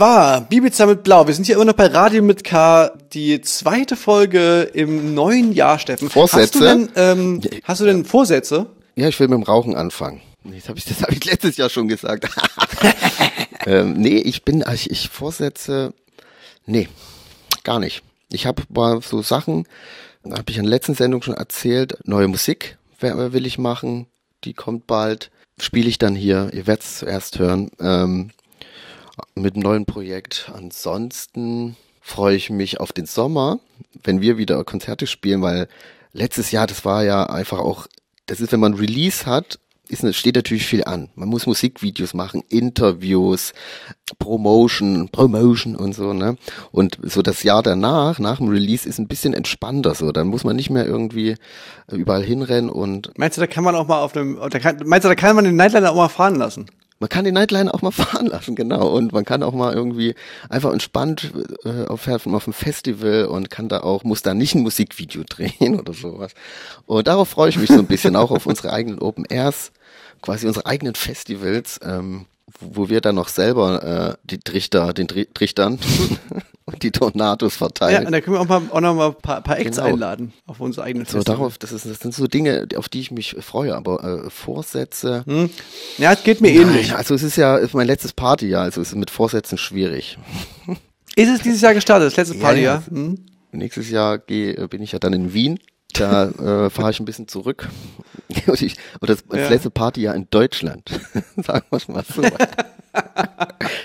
War 0.03 0.41
Bibiza 0.41 0.85
mit 0.87 1.05
Blau. 1.05 1.29
Wir 1.29 1.35
sind 1.35 1.45
hier 1.45 1.55
immer 1.55 1.65
noch 1.65 1.75
bei 1.75 1.87
Radio 1.87 2.25
mit 2.25 2.43
K, 2.43 2.91
die 3.13 3.41
zweite 3.41 3.95
Folge 3.95 4.63
im 4.63 5.15
neuen 5.15 5.53
Jahr, 5.53 5.79
Steffen. 5.79 6.11
Vorsätze? 6.11 6.43
Hast 6.43 6.55
du 6.57 6.61
denn, 6.61 6.89
ähm, 6.97 7.41
hast 7.63 7.81
du 7.83 7.85
denn 7.85 8.05
Vorsätze? 8.05 8.67
Ja, 8.97 9.07
ich 9.07 9.21
will 9.21 9.29
mit 9.29 9.37
dem 9.37 9.45
Rauchen 9.45 9.77
anfangen. 9.77 10.21
Das 10.43 10.69
habe 10.69 10.77
ich, 10.77 10.87
das 10.87 11.03
hab 11.03 11.13
ich 11.13 11.25
letztes 11.25 11.57
Jahr 11.57 11.71
schon 11.71 11.87
gesagt. 11.87 12.29
ähm, 13.67 13.93
nee, 13.93 14.17
ich 14.17 14.43
bin, 14.43 14.65
ich, 14.75 14.91
ich 14.91 15.09
Vorsätze, 15.09 15.95
nee, 16.67 16.89
gar 17.63 17.79
nicht. 17.79 18.03
Ich 18.33 18.45
habe 18.45 18.65
mal 18.71 19.01
so 19.03 19.23
Sachen, 19.23 19.69
habe 20.29 20.43
ich 20.49 20.57
in 20.57 20.65
der 20.65 20.71
letzten 20.71 20.97
Sendung 20.97 21.23
schon 21.23 21.35
erzählt, 21.35 21.97
neue 22.03 22.27
Musik 22.27 22.77
wer- 22.99 23.33
will 23.33 23.47
ich 23.47 23.57
machen, 23.57 24.07
die 24.43 24.53
kommt 24.53 24.89
bald, 24.89 25.31
spiele 25.61 25.89
ich 25.89 25.99
dann 25.99 26.17
hier, 26.17 26.51
ihr 26.53 26.67
werdet 26.67 26.83
es 26.83 26.99
zuerst 26.99 27.39
hören, 27.39 27.71
ähm, 27.79 28.31
mit 29.35 29.55
einem 29.55 29.63
neuen 29.63 29.87
Projekt. 29.87 30.51
Ansonsten 30.55 31.77
freue 32.01 32.37
ich 32.37 32.51
mich 32.51 32.81
auf 32.81 32.93
den 32.93 33.07
Sommer, 33.07 33.59
wenn 34.03 34.21
wir 34.21 34.39
wieder 34.39 34.63
Konzerte 34.65 35.07
spielen, 35.07 35.43
weil 35.43 35.69
letztes 36.13 36.51
Jahr, 36.51 36.67
das 36.67 36.85
war 36.85 37.05
ja 37.05 37.27
einfach 37.27 37.59
auch, 37.59 37.87
das 38.27 38.41
ist, 38.41 38.53
wenn 38.53 38.61
man 38.61 38.75
Release 38.75 39.27
hat, 39.27 39.59
ist, 39.89 40.17
steht 40.17 40.37
natürlich 40.37 40.65
viel 40.65 40.85
an. 40.85 41.11
Man 41.15 41.29
muss 41.29 41.47
Musikvideos 41.47 42.15
machen, 42.15 42.43
Interviews, 42.49 43.53
Promotion, 44.19 45.09
Promotion 45.11 45.77
und 45.77 45.95
so, 45.95 46.13
ne? 46.13 46.37
Und 46.71 46.99
so 47.03 47.21
das 47.21 47.43
Jahr 47.43 47.63
danach, 47.63 48.19
nach 48.19 48.39
dem 48.39 48.49
Release, 48.49 48.89
ist 48.89 48.99
ein 48.99 49.09
bisschen 49.09 49.35
entspannter 49.35 49.95
so. 49.95 50.13
Dann 50.13 50.29
muss 50.29 50.45
man 50.45 50.57
nicht 50.57 50.71
mehr 50.71 50.87
irgendwie 50.87 51.37
überall 51.91 52.23
hinrennen 52.23 52.71
und 52.71 53.17
Meinst 53.19 53.37
du, 53.37 53.43
da 53.43 53.47
kann 53.47 53.65
man 53.65 53.75
auch 53.75 53.87
mal 53.87 54.01
auf 54.01 54.17
einem, 54.17 54.39
da 54.51 54.59
kann, 54.59 54.81
meinst 54.87 55.05
du, 55.05 55.09
da 55.09 55.15
kann 55.15 55.37
man 55.37 55.45
den 55.45 55.57
Nightliner 55.57 55.91
auch 55.93 55.97
mal 55.97 56.09
fahren 56.09 56.37
lassen? 56.37 56.67
Man 57.03 57.09
kann 57.09 57.25
den 57.25 57.35
Nightliner 57.35 57.75
auch 57.75 57.83
mal 57.83 57.91
fahren 57.91 58.27
lassen, 58.27 58.55
genau. 58.55 58.89
Und 58.89 59.13
man 59.13 59.25
kann 59.25 59.43
auch 59.43 59.53
mal 59.53 59.75
irgendwie 59.75 60.15
einfach 60.49 60.73
entspannt 60.73 61.33
äh, 61.65 61.87
auf, 61.87 62.07
auf 62.09 62.45
dem 62.45 62.53
Festival 62.53 63.27
und 63.27 63.51
kann 63.51 63.69
da 63.69 63.81
auch, 63.81 64.05
muss 64.05 64.23
da 64.23 64.35
nicht 64.35 64.55
ein 64.55 64.63
Musikvideo 64.63 65.25
drehen 65.29 65.79
oder 65.79 65.93
sowas. 65.93 66.33
Und 66.87 67.09
darauf 67.09 67.29
freue 67.29 67.51
ich 67.51 67.59
mich 67.59 67.69
so 67.69 67.79
ein 67.79 67.87
bisschen, 67.87 68.15
auch 68.15 68.31
auf 68.31 68.47
unsere 68.47 68.73
eigenen 68.73 69.01
Open 69.01 69.25
Airs, 69.29 69.73
quasi 70.23 70.47
unsere 70.47 70.67
eigenen 70.67 70.95
Festivals, 70.95 71.81
ähm, 71.83 72.27
wo 72.61 72.89
wir 72.89 73.01
dann 73.01 73.17
noch 73.17 73.29
selber 73.29 74.15
äh, 74.15 74.17
die 74.23 74.39
Trichter, 74.39 74.93
den 74.93 75.09
Tri 75.09 75.27
Trichtern 75.35 75.81
die 76.83 76.91
Tornados 76.91 77.55
Ja, 77.55 77.59
verteilen. 77.59 78.07
und 78.07 78.13
da 78.13 78.21
können 78.21 78.37
wir 78.37 78.41
auch, 78.41 78.49
mal, 78.49 78.63
auch 78.71 78.81
noch 78.81 78.95
mal 78.95 79.09
ein 79.09 79.15
paar, 79.15 79.41
paar 79.43 79.59
Acts 79.59 79.77
Genau. 79.77 79.89
einladen 79.89 80.33
auf 80.47 80.61
unsere 80.61 80.85
eigenen 80.87 81.07
so, 81.07 81.23
darauf, 81.23 81.59
das, 81.59 81.73
ist, 81.73 81.87
das 81.87 81.99
sind 82.01 82.15
so 82.15 82.27
Dinge, 82.27 82.67
auf 82.77 82.89
die 82.89 83.01
ich 83.01 83.11
mich 83.11 83.37
freue, 83.41 83.75
aber 83.75 84.25
äh, 84.27 84.31
Vorsätze. 84.31 85.25
Ja, 85.99 86.13
es 86.13 86.23
geht 86.25 86.41
mir 86.41 86.51
ähnlich. 86.51 86.89
Nein, 86.89 86.97
also 86.97 87.15
es 87.15 87.23
ist 87.23 87.37
ja 87.37 87.57
ist 87.57 87.75
mein 87.75 87.87
letztes 87.87 88.13
Partyjahr, 88.13 88.63
also 88.65 88.81
es 88.81 88.89
ist 88.91 88.95
mit 88.97 89.11
Vorsätzen 89.11 89.59
schwierig. 89.59 90.19
Ist 91.15 91.29
es 91.29 91.43
dieses 91.43 91.61
Jahr 91.61 91.75
gestartet, 91.75 92.07
das 92.07 92.17
letzte 92.17 92.37
Ja, 92.37 92.41
Party, 92.43 92.61
ja. 92.63 92.75
ja? 92.77 92.83
Hm? 92.89 93.19
Nächstes 93.51 93.91
Jahr 93.91 94.17
geh, 94.19 94.53
äh, 94.53 94.67
bin 94.67 94.81
ich 94.83 94.93
ja 94.93 94.99
dann 94.99 95.13
in 95.13 95.35
Wien. 95.35 95.59
Da 95.93 96.29
äh, 96.31 96.71
fahre 96.71 96.91
ich 96.91 97.01
ein 97.01 97.05
bisschen 97.05 97.29
zurück. 97.29 97.69
Und, 98.47 98.63
ich, 98.63 98.77
und 98.99 99.11
das, 99.11 99.23
das 99.29 99.39
Ja. 99.41 99.49
letzte 99.51 99.69
Partyjahr 99.71 100.15
in 100.15 100.27
Deutschland. 100.31 100.89
Sagen 101.37 101.67
wir 101.69 101.77
es 101.77 101.87
mal 101.89 102.03
so. 102.03 102.23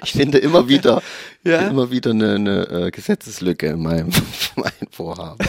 Ich 0.08 0.13
finde 0.13 0.38
immer 0.38 0.67
wieder, 0.70 1.02
Ja. 1.43 1.67
immer 1.67 1.91
wieder 1.91 2.12
eine, 2.12 2.36
eine 2.36 2.62
äh, 2.88 2.91
Gesetzeslücke 2.91 3.67
in 3.67 3.82
meinem, 3.82 4.10
meinem 4.56 4.89
Vorhaben. 4.91 5.46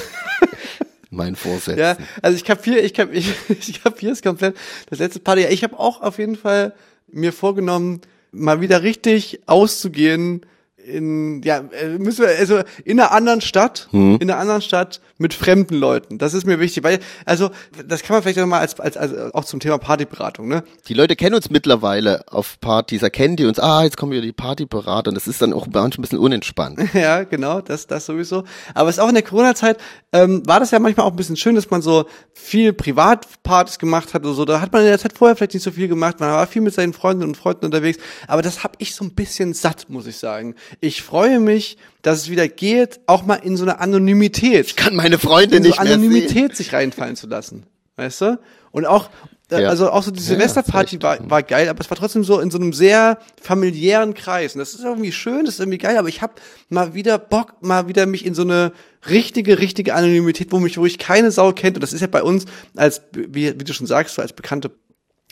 mein 1.11 1.37
Vorsätzen. 1.37 1.79
Ja, 1.79 1.97
also 2.23 2.37
ich 2.37 2.44
kapiere, 2.44 2.81
ich 2.81 2.92
kap, 2.94 3.11
ich, 3.12 3.31
ich 3.49 3.83
kapiere 3.83 4.12
es 4.12 4.23
komplett. 4.23 4.57
Das 4.90 4.99
letzte 4.99 5.21
Party, 5.21 5.44
ich 5.47 5.62
habe 5.62 5.79
auch 5.79 6.01
auf 6.03 6.18
jeden 6.18 6.37
Fall 6.37 6.75
mir 7.11 7.33
vorgenommen, 7.33 8.01
mal 8.33 8.61
wieder 8.61 8.83
richtig 8.83 9.40
auszugehen 9.47 10.44
in, 10.88 11.42
ja, 11.42 11.59
äh, 11.59 11.98
müssen 11.98 12.22
wir, 12.24 12.37
also 12.37 12.61
in 12.85 12.98
einer 12.98 13.12
anderen 13.12 13.40
Stadt, 13.40 13.88
Mhm. 13.92 14.18
in 14.20 14.31
einer 14.31 14.40
anderen 14.40 14.62
Stadt 14.62 15.01
mit 15.18 15.35
fremden 15.35 15.74
Leuten. 15.74 16.18
Das 16.18 16.33
ist 16.35 16.46
mir 16.46 16.61
wichtig, 16.61 16.85
weil, 16.85 17.01
also, 17.24 17.51
das 17.87 18.03
kann 18.03 18.14
man 18.14 18.22
vielleicht 18.22 18.38
auch 18.38 18.46
mal 18.46 18.61
als, 18.61 18.79
als, 18.81 18.96
als 18.96 19.35
auch 19.35 19.44
zum 19.44 19.61
Thema 19.61 19.79
Partyberatung, 19.79 20.48
ne? 20.48 20.62
Die 20.88 20.94
Leute 20.94 21.16
kennen 21.16 21.35
uns 21.35 21.51
mittlerweile 21.51 22.24
auf 22.29 22.61
Partys, 22.61 23.03
erkennen 23.03 23.37
die 23.37 23.44
uns, 23.46 23.59
ah, 23.59 23.83
jetzt 23.85 23.96
kommen 23.96 24.12
wieder 24.12 24.22
die 24.22 24.33
Partyberater 24.33 25.11
und 25.11 25.14
das 25.14 25.27
ist 25.27 25.42
dann 25.42 25.53
auch 25.53 25.66
bei 25.66 25.81
uns 25.81 25.98
ein 25.98 26.03
bisschen 26.03 26.18
unentspannt. 26.18 26.79
Ja, 26.94 27.22
genau, 27.24 27.61
das, 27.61 27.87
das 27.87 28.07
sowieso. 28.07 28.44
Aber 28.74 28.88
es 28.88 28.96
ist 28.96 29.01
auch 29.03 29.09
in 29.09 29.14
der 29.14 29.22
Corona-Zeit, 29.22 29.79
ähm, 30.12 30.42
war 30.46 30.59
das 30.61 30.70
ja 30.70 30.79
manchmal 30.79 31.07
auch 31.07 31.11
ein 31.11 31.16
bisschen 31.16 31.37
schön, 31.37 31.55
dass 31.55 31.70
man 31.70 31.83
so 31.83 32.07
viel 32.33 32.72
Privatpartys 32.72 33.79
gemacht 33.79 34.14
hat 34.14 34.24
oder 34.24 34.35
so. 34.35 34.44
Da 34.44 34.61
hat 34.61 34.72
man 34.72 34.83
in 34.83 34.88
der 34.88 34.98
Zeit 34.98 35.12
vorher 35.16 35.37
vielleicht 35.37 35.55
nicht 35.55 35.62
so 35.62 35.70
viel 35.70 35.88
gemacht. 35.88 36.20
Man 36.20 36.31
war 36.31 36.46
viel 36.46 36.62
mit 36.62 36.74
seinen 36.74 36.92
Freunden 36.92 37.22
und 37.24 37.37
Freunden 37.37 37.66
unterwegs. 37.66 37.98
Aber 38.27 38.42
das 38.42 38.64
habe 38.64 38.74
ich 38.79 38.94
so 38.94 39.05
ein 39.05 39.14
bisschen 39.14 39.55
satt, 39.55 39.87
muss 39.88 40.07
ich 40.07 40.16
sagen. 40.16 40.55
Ich 40.80 41.02
freue 41.02 41.40
mich, 41.40 41.76
dass 42.02 42.18
es 42.18 42.30
wieder 42.30 42.48
geht, 42.48 43.00
auch 43.06 43.24
mal 43.26 43.34
in 43.36 43.56
so 43.56 43.64
eine 43.64 43.80
Anonymität. 43.80 44.76
Kann 44.76 44.94
meine 44.94 45.18
Freunde 45.18 45.56
in 45.56 45.62
so 45.62 45.68
nicht 45.70 45.78
mehr 45.78 45.86
sehen. 45.88 46.00
Anonymität 46.00 46.56
sich 46.56 46.72
reinfallen 46.72 47.16
zu 47.16 47.26
lassen. 47.26 47.64
Weißt 47.96 48.20
du? 48.20 48.38
Und 48.70 48.86
auch, 48.86 49.10
äh, 49.50 49.62
Ja. 49.62 49.68
also 49.70 49.90
auch 49.90 50.02
so 50.04 50.10
die 50.12 50.20
Silvesterparty 50.20 51.02
war, 51.02 51.18
war 51.28 51.42
geil, 51.42 51.68
aber 51.68 51.80
es 51.80 51.90
war 51.90 51.96
trotzdem 51.96 52.22
so 52.22 52.38
in 52.38 52.50
so 52.52 52.58
einem 52.58 52.72
sehr 52.72 53.18
familiären 53.42 54.14
Kreis. 54.14 54.54
Und 54.54 54.60
das 54.60 54.74
ist 54.74 54.84
irgendwie 54.84 55.10
schön, 55.10 55.46
das 55.46 55.54
ist 55.54 55.60
irgendwie 55.60 55.78
geil, 55.78 55.96
aber 55.96 56.08
ich 56.08 56.22
habe 56.22 56.34
mal 56.68 56.94
wieder 56.94 57.18
Bock, 57.18 57.54
mal 57.60 57.88
wieder 57.88 58.06
mich 58.06 58.24
in 58.24 58.34
so 58.34 58.42
eine 58.42 58.72
richtige, 59.08 59.58
richtige 59.58 59.94
Anonymität, 59.94 60.52
wo 60.52 60.60
mich, 60.60 60.78
wo 60.78 60.86
ich 60.86 60.98
keine 60.98 61.32
Sau 61.32 61.52
kennt. 61.52 61.76
Und 61.76 61.82
das 61.82 61.92
ist 61.92 62.02
ja 62.02 62.06
bei 62.06 62.22
uns 62.22 62.44
als, 62.76 63.02
wie, 63.12 63.58
wie 63.58 63.64
du 63.64 63.72
schon 63.72 63.86
sagst, 63.88 64.14
so 64.14 64.22
als 64.22 64.32
bekannte 64.32 64.70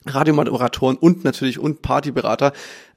Radiomoderatoren 0.06 0.96
und 0.96 1.24
natürlich 1.24 1.58
und 1.58 1.82
Partyberater, 1.82 2.52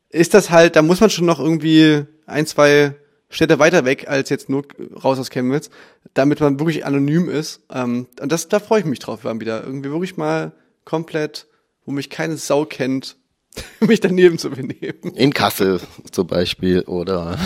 ist 0.10 0.34
das 0.34 0.50
halt, 0.50 0.76
da 0.76 0.82
muss 0.82 1.02
man 1.02 1.10
schon 1.10 1.26
noch 1.26 1.40
irgendwie 1.40 2.06
ein, 2.26 2.46
zwei 2.46 2.96
Städte 3.30 3.60
weiter 3.60 3.86
weg 3.86 4.08
als 4.08 4.30
jetzt 4.30 4.50
nur 4.50 4.66
raus 5.04 5.20
aus 5.20 5.30
Chemnitz, 5.30 5.70
damit 6.14 6.40
man 6.40 6.60
wirklich 6.60 6.86
anonym 6.86 7.30
ist. 7.30 7.62
Ähm, 7.72 8.08
und 8.20 8.32
das, 8.32 8.48
da 8.48 8.60
freue 8.60 8.80
ich 8.80 8.86
mich 8.86 9.00
drauf, 9.00 9.24
mal 9.24 9.40
wieder 9.40 9.64
irgendwie 9.64 9.92
wirklich 9.92 10.18
mal 10.18 10.52
komplett, 10.84 11.48
wo 11.86 11.92
mich 11.92 12.10
keine 12.10 12.38
Sau 12.38 12.66
kennt, 12.66 13.18
mich 13.80 14.00
daneben 14.00 14.40
zu 14.40 14.50
benehmen. 14.50 15.14
In 15.16 15.34
Kassel 15.34 15.80
zum 16.12 16.28
Beispiel 16.28 16.82
oder 16.82 17.38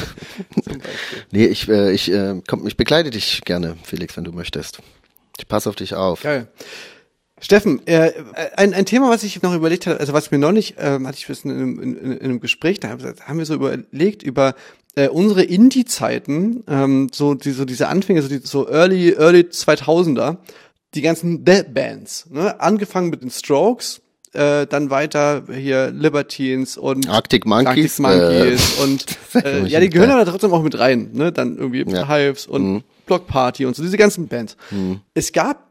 nee, 1.31 1.45
ich 1.45 1.67
äh, 1.67 1.91
ich 1.91 2.11
äh, 2.11 2.41
komm, 2.47 2.65
ich 2.65 2.77
begleite 2.77 3.09
dich 3.09 3.41
gerne, 3.43 3.75
Felix, 3.83 4.15
wenn 4.15 4.23
du 4.23 4.31
möchtest. 4.31 4.79
Ich 5.37 5.47
passe 5.47 5.67
auf 5.69 5.75
dich 5.75 5.95
auf. 5.95 6.21
Geil. 6.21 6.47
Steffen, 7.43 7.85
äh, 7.87 8.11
ein, 8.55 8.73
ein 8.73 8.85
Thema, 8.85 9.09
was 9.09 9.23
ich 9.23 9.41
noch 9.41 9.53
überlegt 9.53 9.85
hatte, 9.85 9.99
also 9.99 10.13
was 10.13 10.31
mir 10.31 10.37
noch 10.37 10.51
nicht, 10.53 10.75
ähm, 10.79 11.05
hatte 11.07 11.17
ich 11.19 11.27
bisschen 11.27 11.51
in, 11.51 11.57
einem- 11.57 11.79
in, 11.81 11.97
in, 11.97 12.11
in 12.13 12.21
einem 12.23 12.39
Gespräch, 12.39 12.79
da 12.79 12.89
haben 12.89 13.37
wir- 13.37 13.45
so 13.45 13.53
überlegt 13.53 14.23
über 14.23 14.55
äh, 14.95 15.07
unsere 15.09 15.43
Indie-Zeiten, 15.43 16.63
ähm, 16.69 17.09
so, 17.11 17.33
die, 17.33 17.51
so 17.51 17.65
diese 17.65 17.87
Anfänge, 17.87 18.21
so, 18.21 18.27
die, 18.29 18.39
so 18.43 18.67
Early, 18.69 19.11
Early 19.17 19.41
2000er, 19.51 20.37
die 20.93 21.01
ganzen 21.01 21.43
Ba- 21.43 21.63
Bands, 21.67 22.27
ne? 22.29 22.59
angefangen 22.61 23.09
mit 23.09 23.21
den 23.23 23.29
Strokes, 23.31 24.01
äh, 24.33 24.65
dann 24.67 24.89
weiter 24.89 25.43
hier 25.51 25.91
Libertines 25.91 26.77
und 26.77 27.09
Arctic 27.09 27.45
Monkeys, 27.45 27.99
Arctic 27.99 27.99
Monkeys 27.99 28.77
äh, 28.79 28.83
und 28.83 29.05
äh, 29.45 29.65
ja, 29.67 29.79
die 29.79 29.89
gehören 29.89 30.11
aber 30.11 30.25
trotzdem 30.25 30.53
auch 30.53 30.63
mit 30.63 30.77
rein, 30.79 31.09
ne? 31.13 31.31
Dann 31.31 31.57
irgendwie 31.57 31.83
Ja. 31.87 32.07
Hives 32.07 32.47
und 32.47 32.63
Mhm. 32.73 32.83
Block 33.05 33.27
Party 33.27 33.65
und 33.65 33.75
so 33.75 33.83
diese 33.83 33.97
ganzen 33.97 34.27
Bands. 34.27 34.55
Es 35.13 35.33
gab 35.33 35.67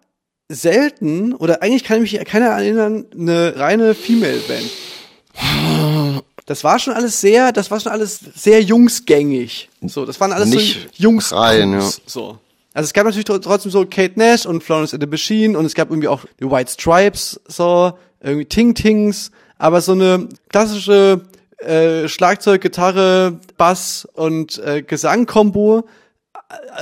selten 0.55 1.35
oder 1.35 1.63
eigentlich 1.63 1.85
kann 1.85 2.03
ich 2.03 2.13
mich 2.13 2.25
keiner 2.27 2.47
erinnern 2.47 3.07
eine 3.13 3.55
reine 3.57 3.95
Female 3.95 4.41
Band. 4.49 6.23
Das 6.47 6.65
war 6.65 6.79
schon 6.79 6.93
alles 6.93 7.21
sehr, 7.21 7.53
das 7.53 7.71
war 7.71 7.81
schon 7.81 7.93
alles 7.93 8.21
sehr 8.35 8.61
jungsgängig. 8.63 9.69
So, 9.87 10.05
das 10.05 10.21
waren 10.21 10.33
alles 10.33 10.49
Nicht 10.49 10.75
so 10.75 11.03
Jungs 11.03 11.33
rein, 11.33 11.73
ja. 11.73 11.91
so. 12.07 12.39
Also 12.75 12.87
es 12.87 12.93
gab 12.93 13.05
natürlich 13.05 13.27
tr- 13.27 13.41
trotzdem 13.41 13.71
so 13.71 13.85
Kate 13.87 14.15
Nash 14.17 14.47
und 14.47 14.63
Florence 14.63 14.95
and 14.95 15.03
the 15.03 15.09
Machine 15.09 15.59
und 15.59 15.65
es 15.67 15.75
gab 15.75 15.91
irgendwie 15.91 16.09
auch 16.09 16.25
die 16.41 16.51
White 16.51 16.71
Stripes, 16.71 17.41
so, 17.47 17.93
irgendwie 18.23 18.47
Ting 18.47 18.75
Tings, 18.75 19.31
aber 19.59 19.81
so 19.81 19.93
eine 19.93 20.29
klassische 20.49 21.21
äh, 21.59 22.09
Schlagzeug, 22.09 22.61
Gitarre, 22.63 23.39
Bass 23.57 24.09
und 24.15 24.59
äh, 24.59 24.83
Gesang-Kombo 24.83 25.81
äh, 25.81 25.83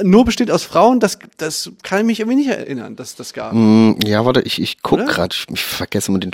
nur 0.03 0.25
besteht 0.25 0.51
aus 0.51 0.63
Frauen, 0.63 1.01
das, 1.01 1.19
das 1.37 1.71
kann 1.83 2.01
ich 2.01 2.05
mich 2.07 2.21
irgendwie 2.21 2.37
nicht 2.39 2.49
erinnern, 2.51 2.97
dass 2.97 3.15
das 3.17 3.33
gab. 3.33 3.53
Mm, 3.53 3.93
Ja, 4.05 4.25
warte, 4.25 4.41
ich, 4.43 4.61
ich 4.61 4.83
guck 4.83 5.07
grad, 5.07 5.35
ich, 5.35 5.47
ich 5.53 5.63
vergesse 5.63 6.09
immer 6.11 6.19
den 6.21 6.33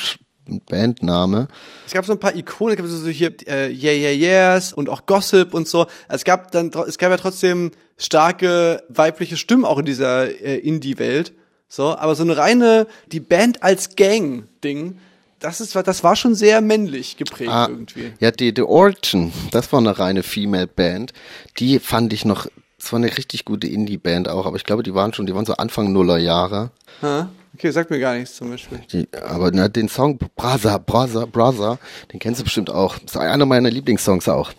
Bandname. 0.68 1.48
Es 1.86 1.92
gab 1.92 2.04
so 2.04 2.12
ein 2.12 2.20
paar 2.20 2.34
Ikonen, 2.36 2.74
es 2.74 2.78
gab 2.78 2.86
so 2.86 3.08
hier 3.08 3.34
äh, 3.48 3.68
Yeah 3.72 3.92
Yeah 3.92 4.12
Yeahs 4.12 4.72
und 4.72 4.88
auch 4.88 5.06
Gossip 5.06 5.54
und 5.54 5.66
so. 5.66 5.86
Es 6.08 6.24
gab 6.24 6.52
dann 6.52 6.70
es 6.86 6.98
gab 6.98 7.10
ja 7.10 7.16
trotzdem 7.16 7.72
starke 7.96 8.82
weibliche 8.88 9.36
Stimmen 9.36 9.64
auch 9.64 9.78
in 9.78 9.84
dieser 9.86 10.28
äh, 10.28 10.56
Indie-Welt. 10.58 11.32
So, 11.68 11.96
aber 11.96 12.14
so 12.14 12.22
eine 12.22 12.36
reine 12.36 12.86
die 13.10 13.18
Band 13.20 13.62
als 13.64 13.96
Gang 13.96 14.44
Ding, 14.62 14.98
das 15.40 15.60
ist 15.60 15.74
das 15.74 16.04
war 16.04 16.14
schon 16.14 16.36
sehr 16.36 16.60
männlich 16.60 17.16
geprägt 17.16 17.50
Ah, 17.50 17.66
irgendwie. 17.68 18.12
Ja, 18.20 18.30
die 18.30 18.52
The 18.54 18.62
Origin, 18.62 19.32
das 19.50 19.72
war 19.72 19.80
eine 19.80 19.98
reine 19.98 20.22
Female 20.22 20.68
Band. 20.68 21.12
Die 21.58 21.80
fand 21.80 22.12
ich 22.12 22.24
noch, 22.24 22.46
das 22.78 22.92
war 22.92 22.98
eine 22.98 23.16
richtig 23.16 23.44
gute 23.44 23.66
Indie-Band 23.66 24.28
auch, 24.28 24.46
aber 24.46 24.56
ich 24.56 24.64
glaube, 24.64 24.82
die 24.82 24.94
waren 24.94 25.12
schon, 25.14 25.26
die 25.26 25.34
waren 25.34 25.46
so 25.46 25.54
Anfang 25.54 25.92
Nuller 25.92 26.18
Jahre. 26.18 26.70
Ha? 27.02 27.30
Okay, 27.54 27.70
sagt 27.70 27.90
mir 27.90 27.98
gar 27.98 28.14
nichts 28.14 28.36
zum 28.36 28.50
Beispiel. 28.50 28.80
Die, 28.92 29.08
aber 29.18 29.50
na, 29.50 29.68
den 29.68 29.88
Song 29.88 30.18
Brother, 30.36 30.78
Brother, 30.78 31.26
Brother, 31.26 31.78
den 32.12 32.20
kennst 32.20 32.40
du 32.40 32.44
bestimmt 32.44 32.68
auch. 32.68 32.98
Das 32.98 33.12
ist 33.12 33.16
einer 33.16 33.46
meiner 33.46 33.70
Lieblingssongs 33.70 34.28
auch. 34.28 34.52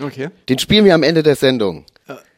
Okay. 0.00 0.30
Den 0.48 0.58
spielen 0.58 0.86
wir 0.86 0.94
am 0.94 1.02
Ende 1.02 1.22
der 1.22 1.36
Sendung, 1.36 1.84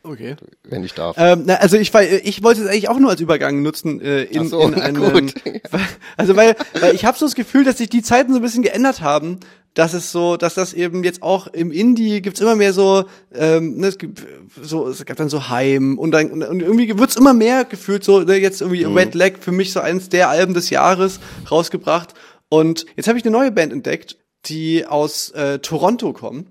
Okay. 0.07 0.37
wenn 0.65 0.85
ich 0.85 0.95
darf. 0.95 1.17
Ähm, 1.19 1.43
na, 1.47 1.55
also 1.55 1.77
ich, 1.77 1.93
ich 1.95 2.43
wollte 2.43 2.63
es 2.63 2.69
eigentlich 2.69 2.89
auch 2.89 2.99
nur 2.99 3.11
als 3.11 3.21
Übergang 3.21 3.63
nutzen 3.63 4.01
äh, 4.01 4.23
in, 4.25 4.49
so, 4.49 4.61
in 4.61 4.75
einen, 4.81 4.97
gut. 4.97 5.35
also 6.17 6.37
weil, 6.37 6.55
weil 6.81 6.95
ich 6.95 7.05
habe 7.05 7.19
so 7.19 7.27
das 7.27 7.35
Gefühl, 7.35 7.65
dass 7.65 7.79
sich 7.79 7.89
die 7.89 8.03
Zeiten 8.03 8.33
so 8.33 8.39
ein 8.39 8.43
bisschen 8.43 8.63
geändert 8.63 9.01
haben, 9.01 9.41
dass 9.77 9.93
es 9.93 10.11
so, 10.11 10.39
dass 10.39 10.55
das 10.55 10.73
eben 10.73 11.05
jetzt 11.05 11.23
auch 11.23 11.49
im 11.49 11.71
Indie 11.71 12.23
gibt's 12.23 12.41
immer 12.41 12.57
mehr 12.57 12.73
so, 12.73 13.05
ähm, 13.35 13.77
ne, 13.77 13.89
es 13.89 13.99
gibt 13.99 14.25
so, 14.63 14.89
es 14.89 15.05
gab 15.05 15.19
dann 15.19 15.29
so 15.29 15.51
Heim 15.51 15.99
und 15.99 16.13
dann 16.13 16.43
und 16.43 16.61
irgendwie 16.61 16.99
wird's 16.99 17.17
immer 17.17 17.35
mehr 17.35 17.65
gefühlt 17.65 18.03
so, 18.03 18.21
ne, 18.21 18.37
jetzt 18.37 18.63
irgendwie 18.63 18.85
Red 18.85 19.15
Leg 19.15 19.39
für 19.39 19.53
mich 19.53 19.73
so 19.73 19.81
eins 19.81 20.09
der 20.09 20.31
Alben 20.31 20.55
des 20.55 20.71
Jahres 20.71 21.21
rausgebracht 21.51 22.15
und 22.49 22.87
jetzt 22.97 23.07
habe 23.07 23.19
ich 23.19 23.25
eine 23.25 23.33
neue 23.33 23.53
Band 23.53 23.71
entdeckt, 23.71 24.17
die 24.47 24.87
aus 24.87 25.31
äh, 25.33 25.59
Toronto 25.59 26.15
kommen 26.15 26.47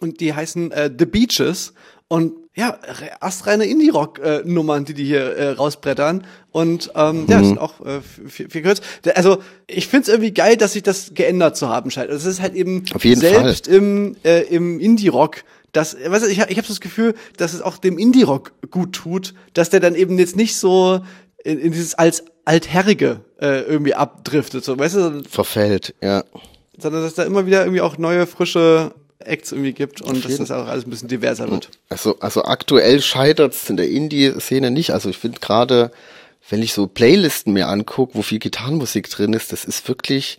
und 0.00 0.20
die 0.20 0.32
heißen 0.32 0.70
äh, 0.70 0.90
The 0.96 1.06
Beaches 1.06 1.74
und 2.06 2.34
ja, 2.58 2.70
re- 2.70 3.22
astreine 3.22 3.64
Indie-Rock-Nummern, 3.66 4.84
die 4.84 4.94
die 4.94 5.04
hier 5.04 5.36
äh, 5.36 5.50
rausbrettern 5.50 6.26
und 6.50 6.90
ähm, 6.94 7.26
ja, 7.28 7.36
Mhm. 7.38 7.40
das 7.40 7.46
sind 7.46 7.58
auch 7.58 7.80
äh, 7.86 8.00
viel, 8.28 8.50
viel 8.50 8.62
kürzer. 8.62 8.82
Also 9.14 9.38
ich 9.66 9.86
find's 9.86 10.08
irgendwie 10.08 10.32
geil, 10.32 10.56
dass 10.56 10.72
sich 10.72 10.82
das 10.82 11.12
geändert 11.14 11.56
zu 11.56 11.68
haben 11.68 11.90
scheint. 11.90 12.10
Also 12.10 12.28
es 12.28 12.34
ist 12.36 12.42
halt 12.42 12.54
eben 12.54 12.84
selbst 13.14 13.68
im 13.68 14.16
äh, 14.24 14.40
im 14.42 14.80
Indie-Rock 14.80 15.44
das, 15.72 15.96
weißt 16.02 16.24
du, 16.24 16.28
ich, 16.30 16.40
hab- 16.40 16.50
ich 16.50 16.56
habe 16.56 16.66
so 16.66 16.72
das 16.72 16.80
Gefühl, 16.80 17.14
dass 17.36 17.52
es 17.52 17.60
auch 17.62 17.76
dem 17.78 17.98
Indie-Rock 17.98 18.52
gut 18.70 18.94
tut, 18.94 19.34
dass 19.52 19.68
der 19.70 19.80
dann 19.80 19.94
eben 19.94 20.18
jetzt 20.18 20.34
nicht 20.34 20.56
so 20.56 21.00
in, 21.44 21.58
in 21.60 21.72
dieses 21.72 21.94
als 21.94 22.24
altherrige 22.46 23.20
äh, 23.40 23.60
irgendwie 23.60 23.94
abdriftet, 23.94 24.64
so, 24.64 24.78
weißt 24.78 24.94
du, 24.96 25.22
Verfällt, 25.28 25.94
ja. 26.02 26.24
sondern 26.78 27.02
dass 27.02 27.14
da 27.14 27.22
immer 27.24 27.44
wieder 27.46 27.60
irgendwie 27.60 27.82
auch 27.82 27.98
neue, 27.98 28.26
frische 28.26 28.92
Acts 29.20 29.52
irgendwie 29.52 29.72
gibt 29.72 30.00
und 30.00 30.24
dass 30.24 30.36
das 30.36 30.50
auch 30.50 30.66
alles 30.66 30.86
ein 30.86 30.90
bisschen 30.90 31.08
diverser 31.08 31.50
wird. 31.50 31.70
Also, 31.88 32.18
also 32.20 32.44
aktuell 32.44 33.00
scheitert's 33.02 33.68
in 33.68 33.76
der 33.76 33.88
Indie-Szene 33.88 34.70
nicht. 34.70 34.90
Also 34.92 35.08
ich 35.10 35.18
finde 35.18 35.40
gerade, 35.40 35.90
wenn 36.48 36.62
ich 36.62 36.72
so 36.72 36.86
Playlisten 36.86 37.52
mir 37.52 37.68
angucke, 37.68 38.14
wo 38.14 38.22
viel 38.22 38.38
Gitarrenmusik 38.38 39.10
drin 39.10 39.32
ist, 39.32 39.52
das 39.52 39.64
ist 39.64 39.86
wirklich, 39.88 40.38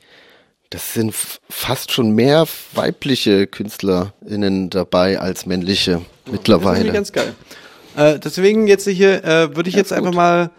das 0.69 0.93
sind 0.93 1.13
fast 1.49 1.91
schon 1.91 2.11
mehr 2.11 2.47
weibliche 2.73 3.47
KünstlerInnen 3.47 4.69
dabei 4.69 5.19
als 5.19 5.45
männliche 5.45 5.91
Das 5.91 6.01
finde 6.01 6.09
ich 6.25 6.31
mittlerweile. 6.31 6.91
ganz 6.91 7.11
geil. 7.11 7.35
Äh, 7.95 8.19
deswegen 8.19 8.67
jetzt 8.67 8.87
hier 8.87 9.23
äh, 9.23 9.55
würde 9.55 9.69
ich 9.69 9.75
jetzt 9.75 9.91
einfach 9.91 10.13
mal 10.13 10.51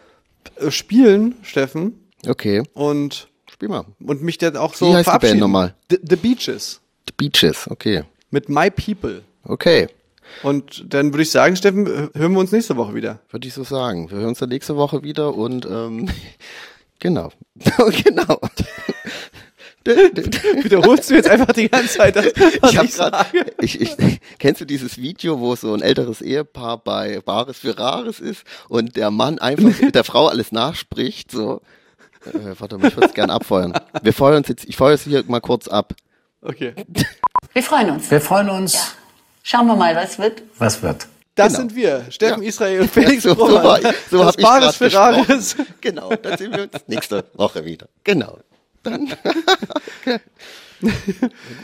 äh, 0.57 0.71
spielen, 0.71 1.37
Steffen, 1.43 1.95
Okay, 2.29 2.63
und 2.75 3.29
spiel 3.51 3.69
mal. 3.71 3.87
und 4.05 4.23
mich 4.23 4.37
dann 4.37 4.57
auch 4.59 4.75
so 4.75 4.87
Wie 4.91 4.95
heißt 4.95 5.01
die 5.01 5.05
verabschieden. 5.05 5.33
Band 5.33 5.41
nochmal? 5.41 5.75
The, 5.91 5.99
The 6.07 6.17
Beaches 6.17 6.80
Beaches, 7.17 7.69
okay. 7.71 8.05
mit 8.31 8.49
My 8.49 8.71
People. 8.71 9.23
Okay, 9.45 9.89
Und 10.43 10.85
dann 10.93 11.13
würde 11.13 11.23
ich 11.23 11.31
sagen, 11.31 11.57
Steffen, 11.57 11.87
hören 11.87 12.33
wir 12.33 12.39
uns 12.41 12.53
nächste 12.53 12.77
Woche 12.77 12.95
wieder. 12.95 13.21
würde 13.31 13.49
ich 13.49 13.55
so 13.55 13.65
sagen. 13.65 14.11
Wir 14.11 14.19
hören 14.19 14.29
uns 14.29 14.39
dann 14.39 14.49
nächste 14.49 14.77
Woche 14.77 15.03
wieder 15.03 15.35
und 15.35 15.67
ähm, 15.67 16.09
genau. 16.99 17.33
genau. 18.05 18.41
Wiederholst 19.85 21.09
du 21.11 21.15
jetzt 21.15 21.29
einfach 21.29 21.53
die 21.53 21.69
ganze 21.69 21.97
Zeit 21.99 22.15
das, 22.15 22.27
was 22.27 22.55
Ich 22.71 22.73
ich, 22.73 22.79
hab 22.79 22.91
grad, 22.91 22.91
sage? 23.33 23.47
ich, 23.61 23.81
ich, 23.81 24.21
kennst 24.39 24.61
du 24.61 24.67
dieses 24.67 24.99
Video, 24.99 25.41
wo 25.41 25.57
so 25.57 25.73
ein 25.73 25.81
älteres 25.81 26.21
Ehepaar 26.21 26.79
bei 26.79 27.21
Bares 27.25 27.59
für 27.59 27.79
Rares 27.79 28.21
ist 28.21 28.45
und 28.69 28.97
der 28.97 29.11
Mann 29.11 29.39
einfach 29.39 29.81
mit 29.81 29.95
der 29.95 30.05
Frau 30.05 30.29
alles 30.29 30.53
nachspricht, 30.53 31.31
so. 31.31 31.63
Äh, 32.27 32.55
warte 32.59 32.77
mal, 32.77 32.89
ich 32.89 32.97
würde 32.97 33.09
es 33.09 33.15
gern 33.15 33.31
abfeuern. 33.31 33.73
Wir 34.03 34.13
feuern 34.13 34.37
uns 34.37 34.49
jetzt, 34.49 34.67
ich 34.69 34.77
feuere 34.77 34.95
es 34.95 35.05
hier 35.05 35.25
mal 35.27 35.41
kurz 35.41 35.67
ab. 35.67 35.95
Okay. 36.43 36.75
Wir 37.53 37.63
freuen 37.63 37.91
uns. 37.91 38.11
Wir 38.11 38.21
freuen 38.21 38.49
uns. 38.51 38.95
Schauen 39.43 39.67
wir 39.67 39.77
mal, 39.77 39.95
was 39.97 40.19
wird. 40.19 40.43
Was 40.59 40.83
wird? 40.83 41.07
Das 41.35 41.49
Genau. 41.55 41.59
sind 41.61 41.77
wir, 41.77 42.07
Steffen 42.11 42.43
Ja. 42.43 42.49
Israel 42.49 42.81
und 42.83 42.91
Felix 42.93 43.23
so, 43.23 43.35
so, 43.35 43.55
war, 43.63 43.79
ich- 43.81 43.87
so 44.11 44.25
das 44.25 44.37
Rares. 44.43 44.79
gesprochen. 44.79 45.67
Genau, 45.81 46.11
dann 46.15 46.37
sehen 46.39 46.53
wir 46.53 46.63
uns 46.65 46.73
nächste 46.87 47.25
Woche 47.35 47.65
wieder. 47.65 47.89
Genau. 48.05 48.39
Dann. 48.83 49.07
Gut, 50.81 50.91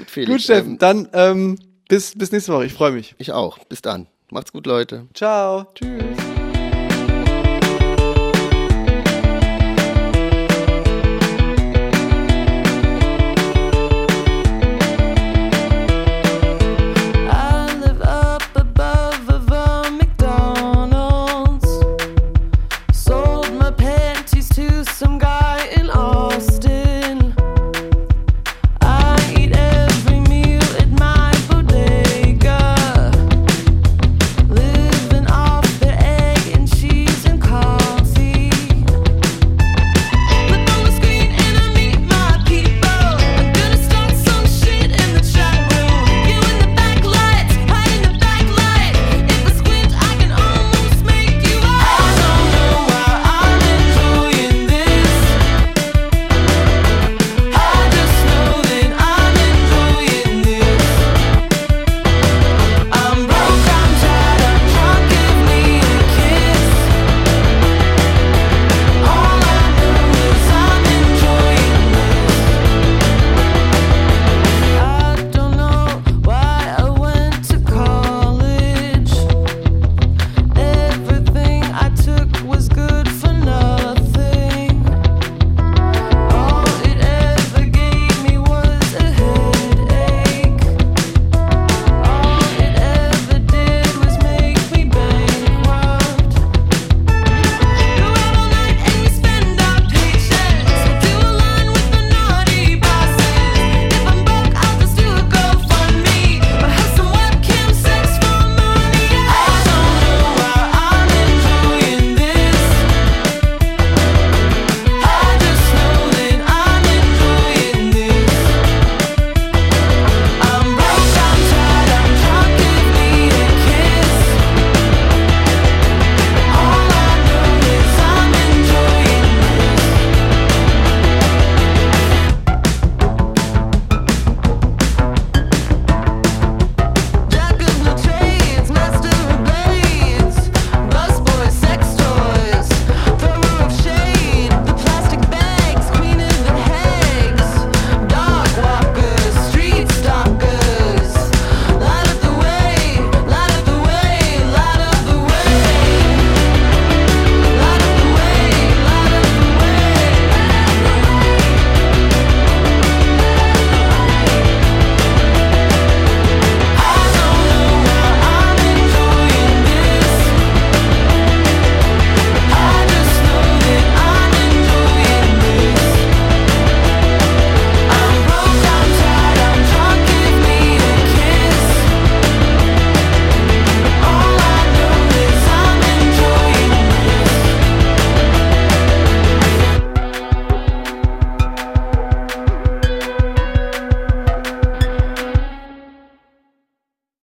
Felix. 0.08 0.30
Gut, 0.32 0.42
Steffen, 0.42 0.72
Ähm, 0.72 0.78
dann 0.78 1.08
ähm, 1.12 1.58
bis, 1.88 2.12
bis 2.16 2.32
nächste 2.32 2.52
Woche. 2.52 2.66
Ich 2.66 2.74
freue 2.74 2.92
mich. 2.92 3.14
ich 3.18 3.32
auch. 3.32 3.58
Bis 3.64 3.80
dann. 3.82 4.06
Macht's 4.30 4.52
gut, 4.52 4.66
Leute. 4.66 5.06
Ciao. 5.14 5.66
Tschüss. 5.74 6.35